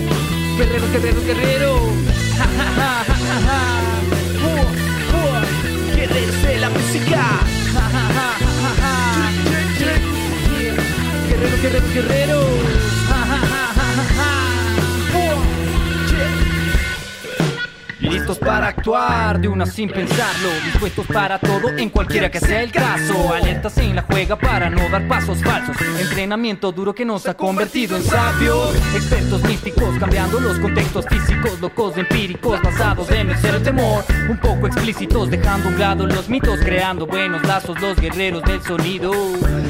[0.58, 1.76] Guerrero, guerrero, guerrero.
[4.46, 4.66] Uh.
[5.96, 7.22] Guerreros de la música.
[11.28, 12.85] Guerrero, guerrero, guerrero.
[18.26, 22.71] Listos para actuar de una sin pensarlo, dispuestos para todo en cualquiera que sea el
[22.71, 23.32] caso.
[23.32, 25.76] Alertas en la juega para no dar pasos falsos.
[25.99, 28.76] Entrenamiento duro que nos ha convertido en sabios.
[28.95, 34.03] Expertos místicos cambiando los contextos físicos, locos empíricos basados en el ser el temor.
[34.28, 38.59] Un poco explícitos dejando a un lado los mitos, creando buenos lazos los guerreros del
[38.63, 39.11] sonido.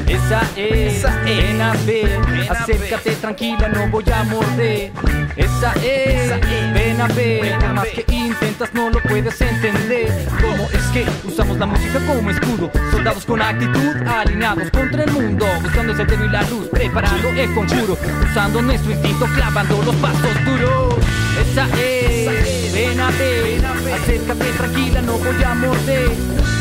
[0.06, 4.92] Esa es, ven a ver, acércate tranquila, no voy a morder.
[5.36, 6.40] Esa es,
[6.72, 7.58] ven a ver,
[7.94, 10.28] que intentas no lo puedes entender.
[10.40, 12.70] ¿Cómo es que usamos la música como escudo?
[12.90, 17.54] Soldados con actitud, alineados contra el mundo, buscando el centro y la luz, preparando el
[17.54, 17.98] conjuro,
[18.30, 20.94] usando nuestro instinto, clavando los pasos duros.
[21.40, 23.64] Esa es, ven a ver,
[23.94, 26.10] acércate tranquila, no voy a morder.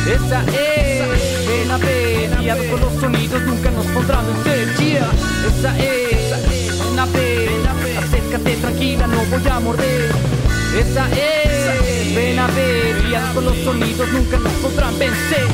[0.06, 4.76] Esa es, ven a ver, guiados por los sonidos, nunca nos pondrán en ser.
[4.76, 5.10] Yeah.
[5.48, 7.50] Esa es, ven a ver,
[7.98, 10.45] acércate tranquila, no voy a morder.
[10.76, 12.96] Esa es, ven a ver,
[13.34, 15.46] por los sonidos, nunca nos podrán vencer.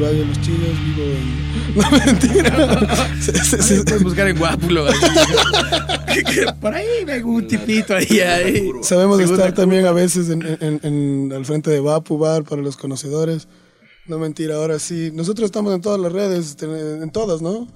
[0.00, 1.46] Barrio de los chillos, vivo en...
[1.76, 2.96] No, mentira.
[3.20, 4.86] Se- se- se- Puedes buscar en Guápulo.
[6.60, 8.20] Por ahí me un tipito ahí.
[8.20, 8.70] ahí.
[8.82, 12.62] Sabemos Segunda estar también a veces en, en- en- al frente de Vapu Bar para
[12.62, 13.48] los conocedores.
[14.06, 15.10] No mentira, ahora sí.
[15.12, 17.68] Nosotros estamos en todas las redes, en todas, ¿no?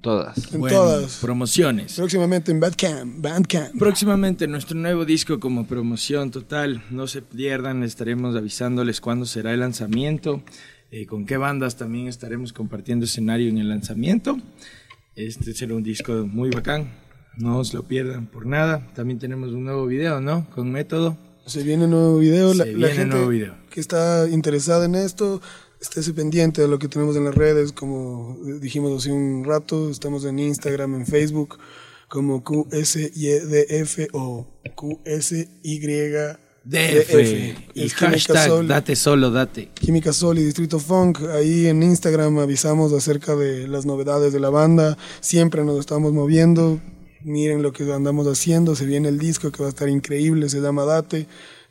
[0.00, 0.52] Todas.
[0.52, 1.16] En Bueno, todas.
[1.16, 1.94] Promociones.
[1.94, 3.76] Próximamente en Bandcamp, Bandcamp.
[3.78, 6.84] Próximamente nuestro nuevo disco como promoción total.
[6.90, 10.42] No se pierdan, estaremos avisándoles cuándo será el lanzamiento,
[10.90, 14.38] eh, con qué bandas también estaremos compartiendo escenario en el lanzamiento.
[15.14, 16.92] Este será un disco muy bacán,
[17.36, 18.86] no os lo pierdan por nada.
[18.94, 20.48] También tenemos un nuevo video, ¿no?
[20.50, 21.16] Con método.
[21.46, 22.52] Se viene un nuevo video.
[22.52, 23.54] Se la viene gente nuevo video.
[23.70, 25.40] que está interesada en esto,
[25.80, 30.24] estése pendiente de lo que tenemos en las redes, como dijimos hace un rato, estamos
[30.24, 31.58] en Instagram, en Facebook,
[32.08, 36.47] como QSYDF o QSYDF.
[36.68, 37.14] DF.
[37.74, 38.68] Y Es Química hashtag Sol.
[38.68, 39.70] date solo, date.
[39.72, 41.20] Química Sol y Distrito Funk.
[41.34, 44.98] Ahí en Instagram avisamos acerca de las novedades de la banda.
[45.20, 46.78] Siempre nos estamos moviendo.
[47.22, 48.76] Miren lo que andamos haciendo.
[48.76, 50.50] Se viene el disco que va a estar increíble.
[50.50, 51.26] Se llama Date.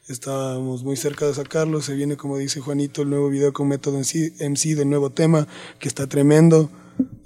[0.08, 1.82] Estamos muy cerca de sacarlo.
[1.82, 5.48] Se viene, como dice Juanito, el nuevo video con Método MC del nuevo tema
[5.80, 6.72] que está tremendo.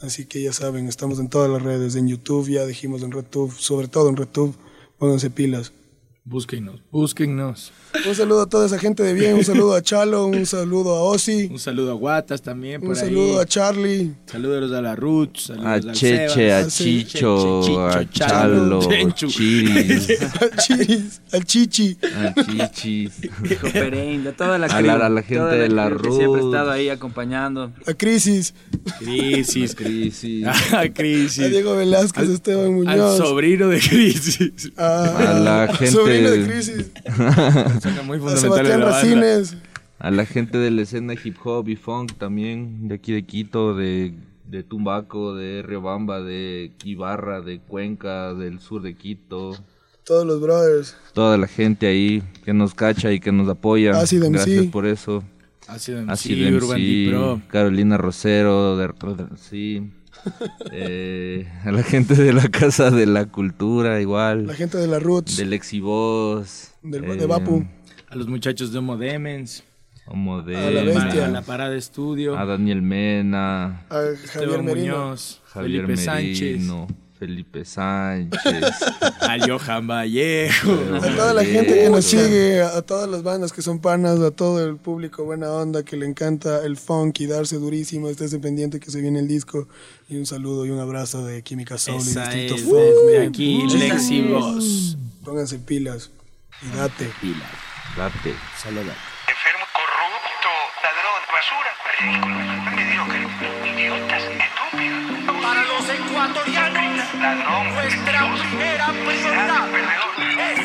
[0.02, 1.96] Así que ya saben, estamos en todas las redes.
[1.96, 4.54] En YouTube, ya dijimos en RedTube, sobre todo en RedTube.
[4.98, 5.72] Pónganse pilas.
[6.24, 7.74] Búsquennos, búsquennos.
[8.08, 9.36] Un saludo a toda esa gente de bien.
[9.36, 10.26] Un saludo a Chalo.
[10.26, 11.50] Un saludo a Ozzy.
[11.52, 13.02] Un saludo a Guatas también por Un ahí.
[13.06, 14.12] saludo a Charlie.
[14.26, 16.66] Saludos a la Ruth, saludos A al Cheche, Sebas.
[16.66, 19.28] a Chicho, a Chalo, Chenchu.
[19.28, 20.10] Chiris,
[20.42, 21.98] al Chiris, al Chichi.
[22.02, 22.34] a
[22.72, 23.10] Chichi,
[23.50, 26.12] Hijo Pereira, a toda la, A crew, la- a la gente toda de la que
[26.12, 27.72] siempre ha estado ahí acompañando.
[27.86, 28.54] A Crisis.
[29.00, 29.76] Crisis.
[29.76, 31.44] Crisis, a Crisis.
[31.46, 33.18] A Diego Velázquez, Al- Esteban Al Muñoz.
[33.18, 34.72] sobrino de Crisis.
[34.78, 36.86] a la gente, Sobrino de Crisis.
[37.82, 38.82] Persona muy A fundamental de Sebastián.
[38.82, 39.58] Racines.
[40.00, 43.76] a la gente de la escena hip hop y funk también, de aquí de Quito,
[43.76, 44.14] de,
[44.48, 49.52] de Tumbaco, de Riobamba, de Ibarra, de Cuenca, del sur de Quito.
[50.04, 50.96] Todos los brothers.
[51.14, 53.92] Toda la gente ahí que nos cacha y que nos apoya.
[53.92, 54.20] MC.
[54.32, 55.24] Gracias por eso.
[55.68, 57.36] Ácido MC, Ácido Urban D Pro.
[57.38, 59.92] MC, Carolina Rosero, de, de- sí.
[60.72, 64.48] Eh, a la gente de la Casa de la Cultura, igual.
[64.48, 65.38] La gente de la Roots.
[65.38, 66.71] Del Exibos.
[66.82, 67.66] Del- eh, de Vapu.
[68.10, 69.64] A los muchachos de Homo Demens.
[70.08, 71.26] Homo de A la bestia.
[71.26, 72.38] A la Parada Estudio.
[72.38, 74.02] a Daniel Mena, A
[74.34, 74.62] Javier.
[74.64, 75.42] Muñoz.
[75.46, 76.42] Javier Felipe Sánchez.
[76.58, 76.88] Merino,
[77.20, 78.42] Felipe Sánchez.
[79.22, 80.72] A Johan Vallejo.
[80.96, 84.32] A toda la gente que nos sigue, a todas las bandas que son panas, a
[84.32, 88.80] todo el público buena onda que le encanta el funk y darse durísimo, estés pendiente
[88.80, 89.68] que se viene el disco.
[90.10, 93.20] Y un saludo y un abrazo de Química Soul y Esa Distrito es, Funk.
[93.20, 93.28] man.
[93.30, 94.22] aquí, Lexi.
[94.24, 94.98] Boss.
[95.24, 96.10] Pónganse pilas
[96.62, 97.12] y date.
[97.96, 98.36] Date.
[98.62, 99.00] Solo date.
[99.28, 100.50] Enfermo, corrupto,
[100.84, 102.36] ladrón, basura, ridículo,
[102.76, 103.22] mediocre,
[103.72, 105.42] idiotas, estúpidos.
[105.42, 110.60] Para los ecuatorianos, Ladrón, nuestra mentiroso, primera prioridad perdedor, es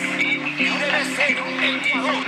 [0.61, 2.25] y debe ser Ecuador.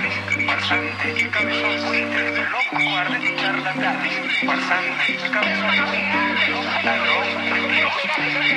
[0.47, 3.97] farsante, cabezón, buitre, loco, cobarde, charlatán,
[4.45, 8.07] farsante, cabezón, buitre, loco, ladrón, mentiroso,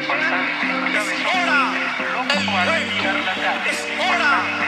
[0.09, 1.41] farsante, cabezón,
[1.73, 4.62] buitre, loco, cobarde, charlatán, Es hora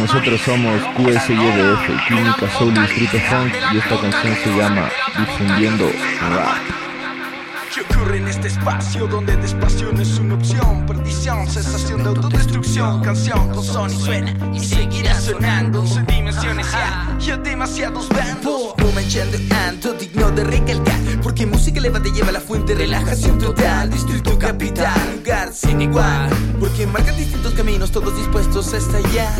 [0.00, 4.88] Nosotros somos QSYDF, Química Soul y Distrito Funk y esta canción se llama
[5.18, 5.90] Difundiendo
[6.30, 6.80] Rap.
[7.72, 10.86] ¿Qué ocurre en este espacio donde despacio no es una opción?
[10.86, 15.86] Perdición, sensación de autodestrucción, canción con son y suena y seguirá sonando.
[15.86, 18.74] Son dimensiones ya, ya demasiados bandos.
[18.78, 19.38] No manchando
[19.68, 23.90] ando, digno de recalcar, porque música eleva te lleva a la fuente, relajación total.
[23.90, 29.32] Distrito capital, lugar sin igual, porque marcan distintos caminos, todos dispuestos a estallar.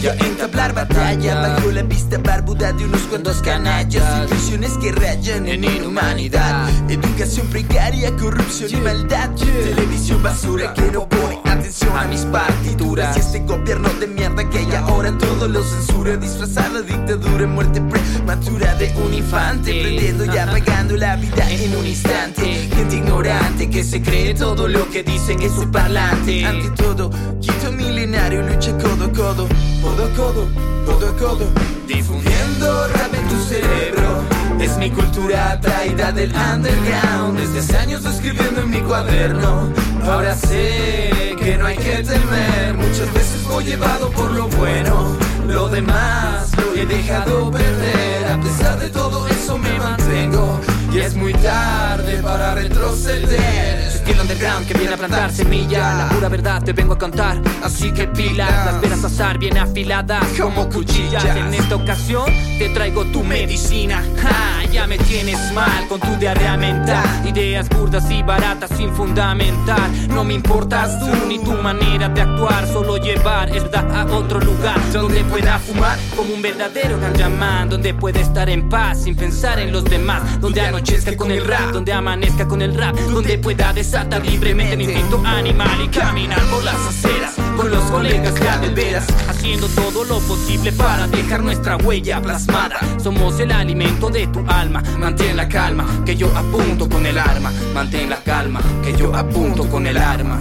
[0.00, 4.22] Ya entablar batalla bajo la vista barbuda de unos cuantos canallas.
[4.22, 6.70] Situaciones que rayan en inhumanidad.
[6.88, 9.28] Educación precaria, corrupción y maldad.
[9.34, 13.14] Televisión basura que no pone atención a mis partituras.
[13.14, 18.74] Y este gobierno de mierda que ya ahora todo lo censura Disfrazada dictadura, muerte prematura
[18.76, 19.82] de un infante.
[19.82, 22.70] Prendiendo y apagando la vida en un instante.
[22.74, 26.46] Gente ignorante que se cree todo lo que dicen en su parlante.
[26.46, 29.48] Ante todo, quinto milenario lucha codo a codo
[29.82, 30.48] Codo a codo,
[30.84, 31.46] codo a codo.
[31.86, 34.22] Difundiendo rap en tu cerebro.
[34.60, 37.38] Es mi cultura traída del underground.
[37.38, 39.72] Desde hace años escribiendo en mi cuaderno.
[40.04, 42.74] Ahora sé que no hay que temer.
[42.74, 45.16] Muchas veces voy llevado por lo bueno.
[45.46, 48.26] Lo demás lo he dejado perder.
[48.32, 50.60] A pesar de todo eso me mantengo.
[50.92, 53.89] Y es muy tarde para retroceder
[54.20, 55.94] Underground que viene a plantar semilla.
[55.94, 60.24] La pura verdad te vengo a contar Así que pilas, las veras azar bien afiladas
[60.38, 61.24] Como cuchillas.
[61.24, 62.26] En esta ocasión
[62.58, 64.02] te traigo tu medicina.
[64.22, 67.04] Ja, Ya me tienes mal con tu diarrea mental.
[67.26, 69.88] Ideas burdas y baratas sin fundamentar.
[70.10, 74.78] No me importas tú ni tu manera de actuar Solo llevar verdad a otro lugar.
[74.92, 79.72] Donde pueda fumar como un verdadero Ganjaman Donde pueda estar en paz sin pensar en
[79.72, 80.40] los demás.
[80.40, 82.94] Donde anochezca con el rap, donde amanezca con el rap.
[82.96, 88.34] Donde pueda desatar libremente mi instinto animal Y caminar por las aceras con los colegas
[88.40, 92.78] ya de veras Haciendo todo lo posible para dejar nuestra huella plasmada.
[93.02, 94.82] Somos el alimento de tu alma.
[94.98, 97.52] Mantén la calma, que yo apunto con el arma.
[97.74, 100.40] Mantén la calma, que yo apunto con el arma.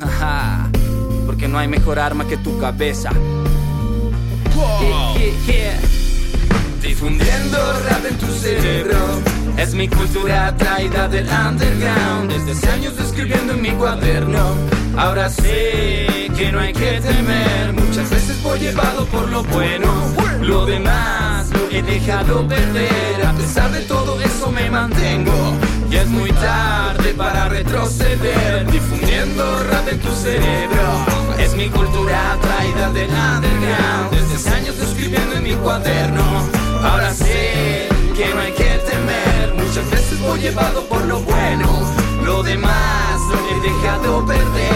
[0.00, 0.68] Ajá,
[1.26, 3.10] porque no hay mejor arma que tu cabeza.
[4.54, 5.80] Yeah, yeah, yeah.
[6.82, 7.58] Difundiendo
[7.88, 9.22] rap en tu cerebro
[9.56, 12.30] Es mi cultura traída del underground.
[12.30, 14.54] Desde hace años escribiendo en mi cuaderno.
[14.96, 17.72] Ahora sé que no hay que temer.
[17.72, 19.92] Muchas veces voy llevado por lo bueno.
[20.42, 23.24] Lo demás lo he dejado perder.
[23.26, 25.54] A pesar de todo eso me mantengo.
[25.90, 28.70] Y es muy tarde para retroceder.
[28.70, 31.06] Difundiendo rap en tu cerebro.
[31.38, 34.10] Es mi cultura traída del underground.
[34.10, 36.48] Desde hace años escribiendo en mi cuaderno.
[36.82, 39.54] Ahora sé que no hay que temer.
[39.54, 41.66] Muchas veces voy llevado por lo bueno
[42.24, 44.73] Lo demás lo he dejado perder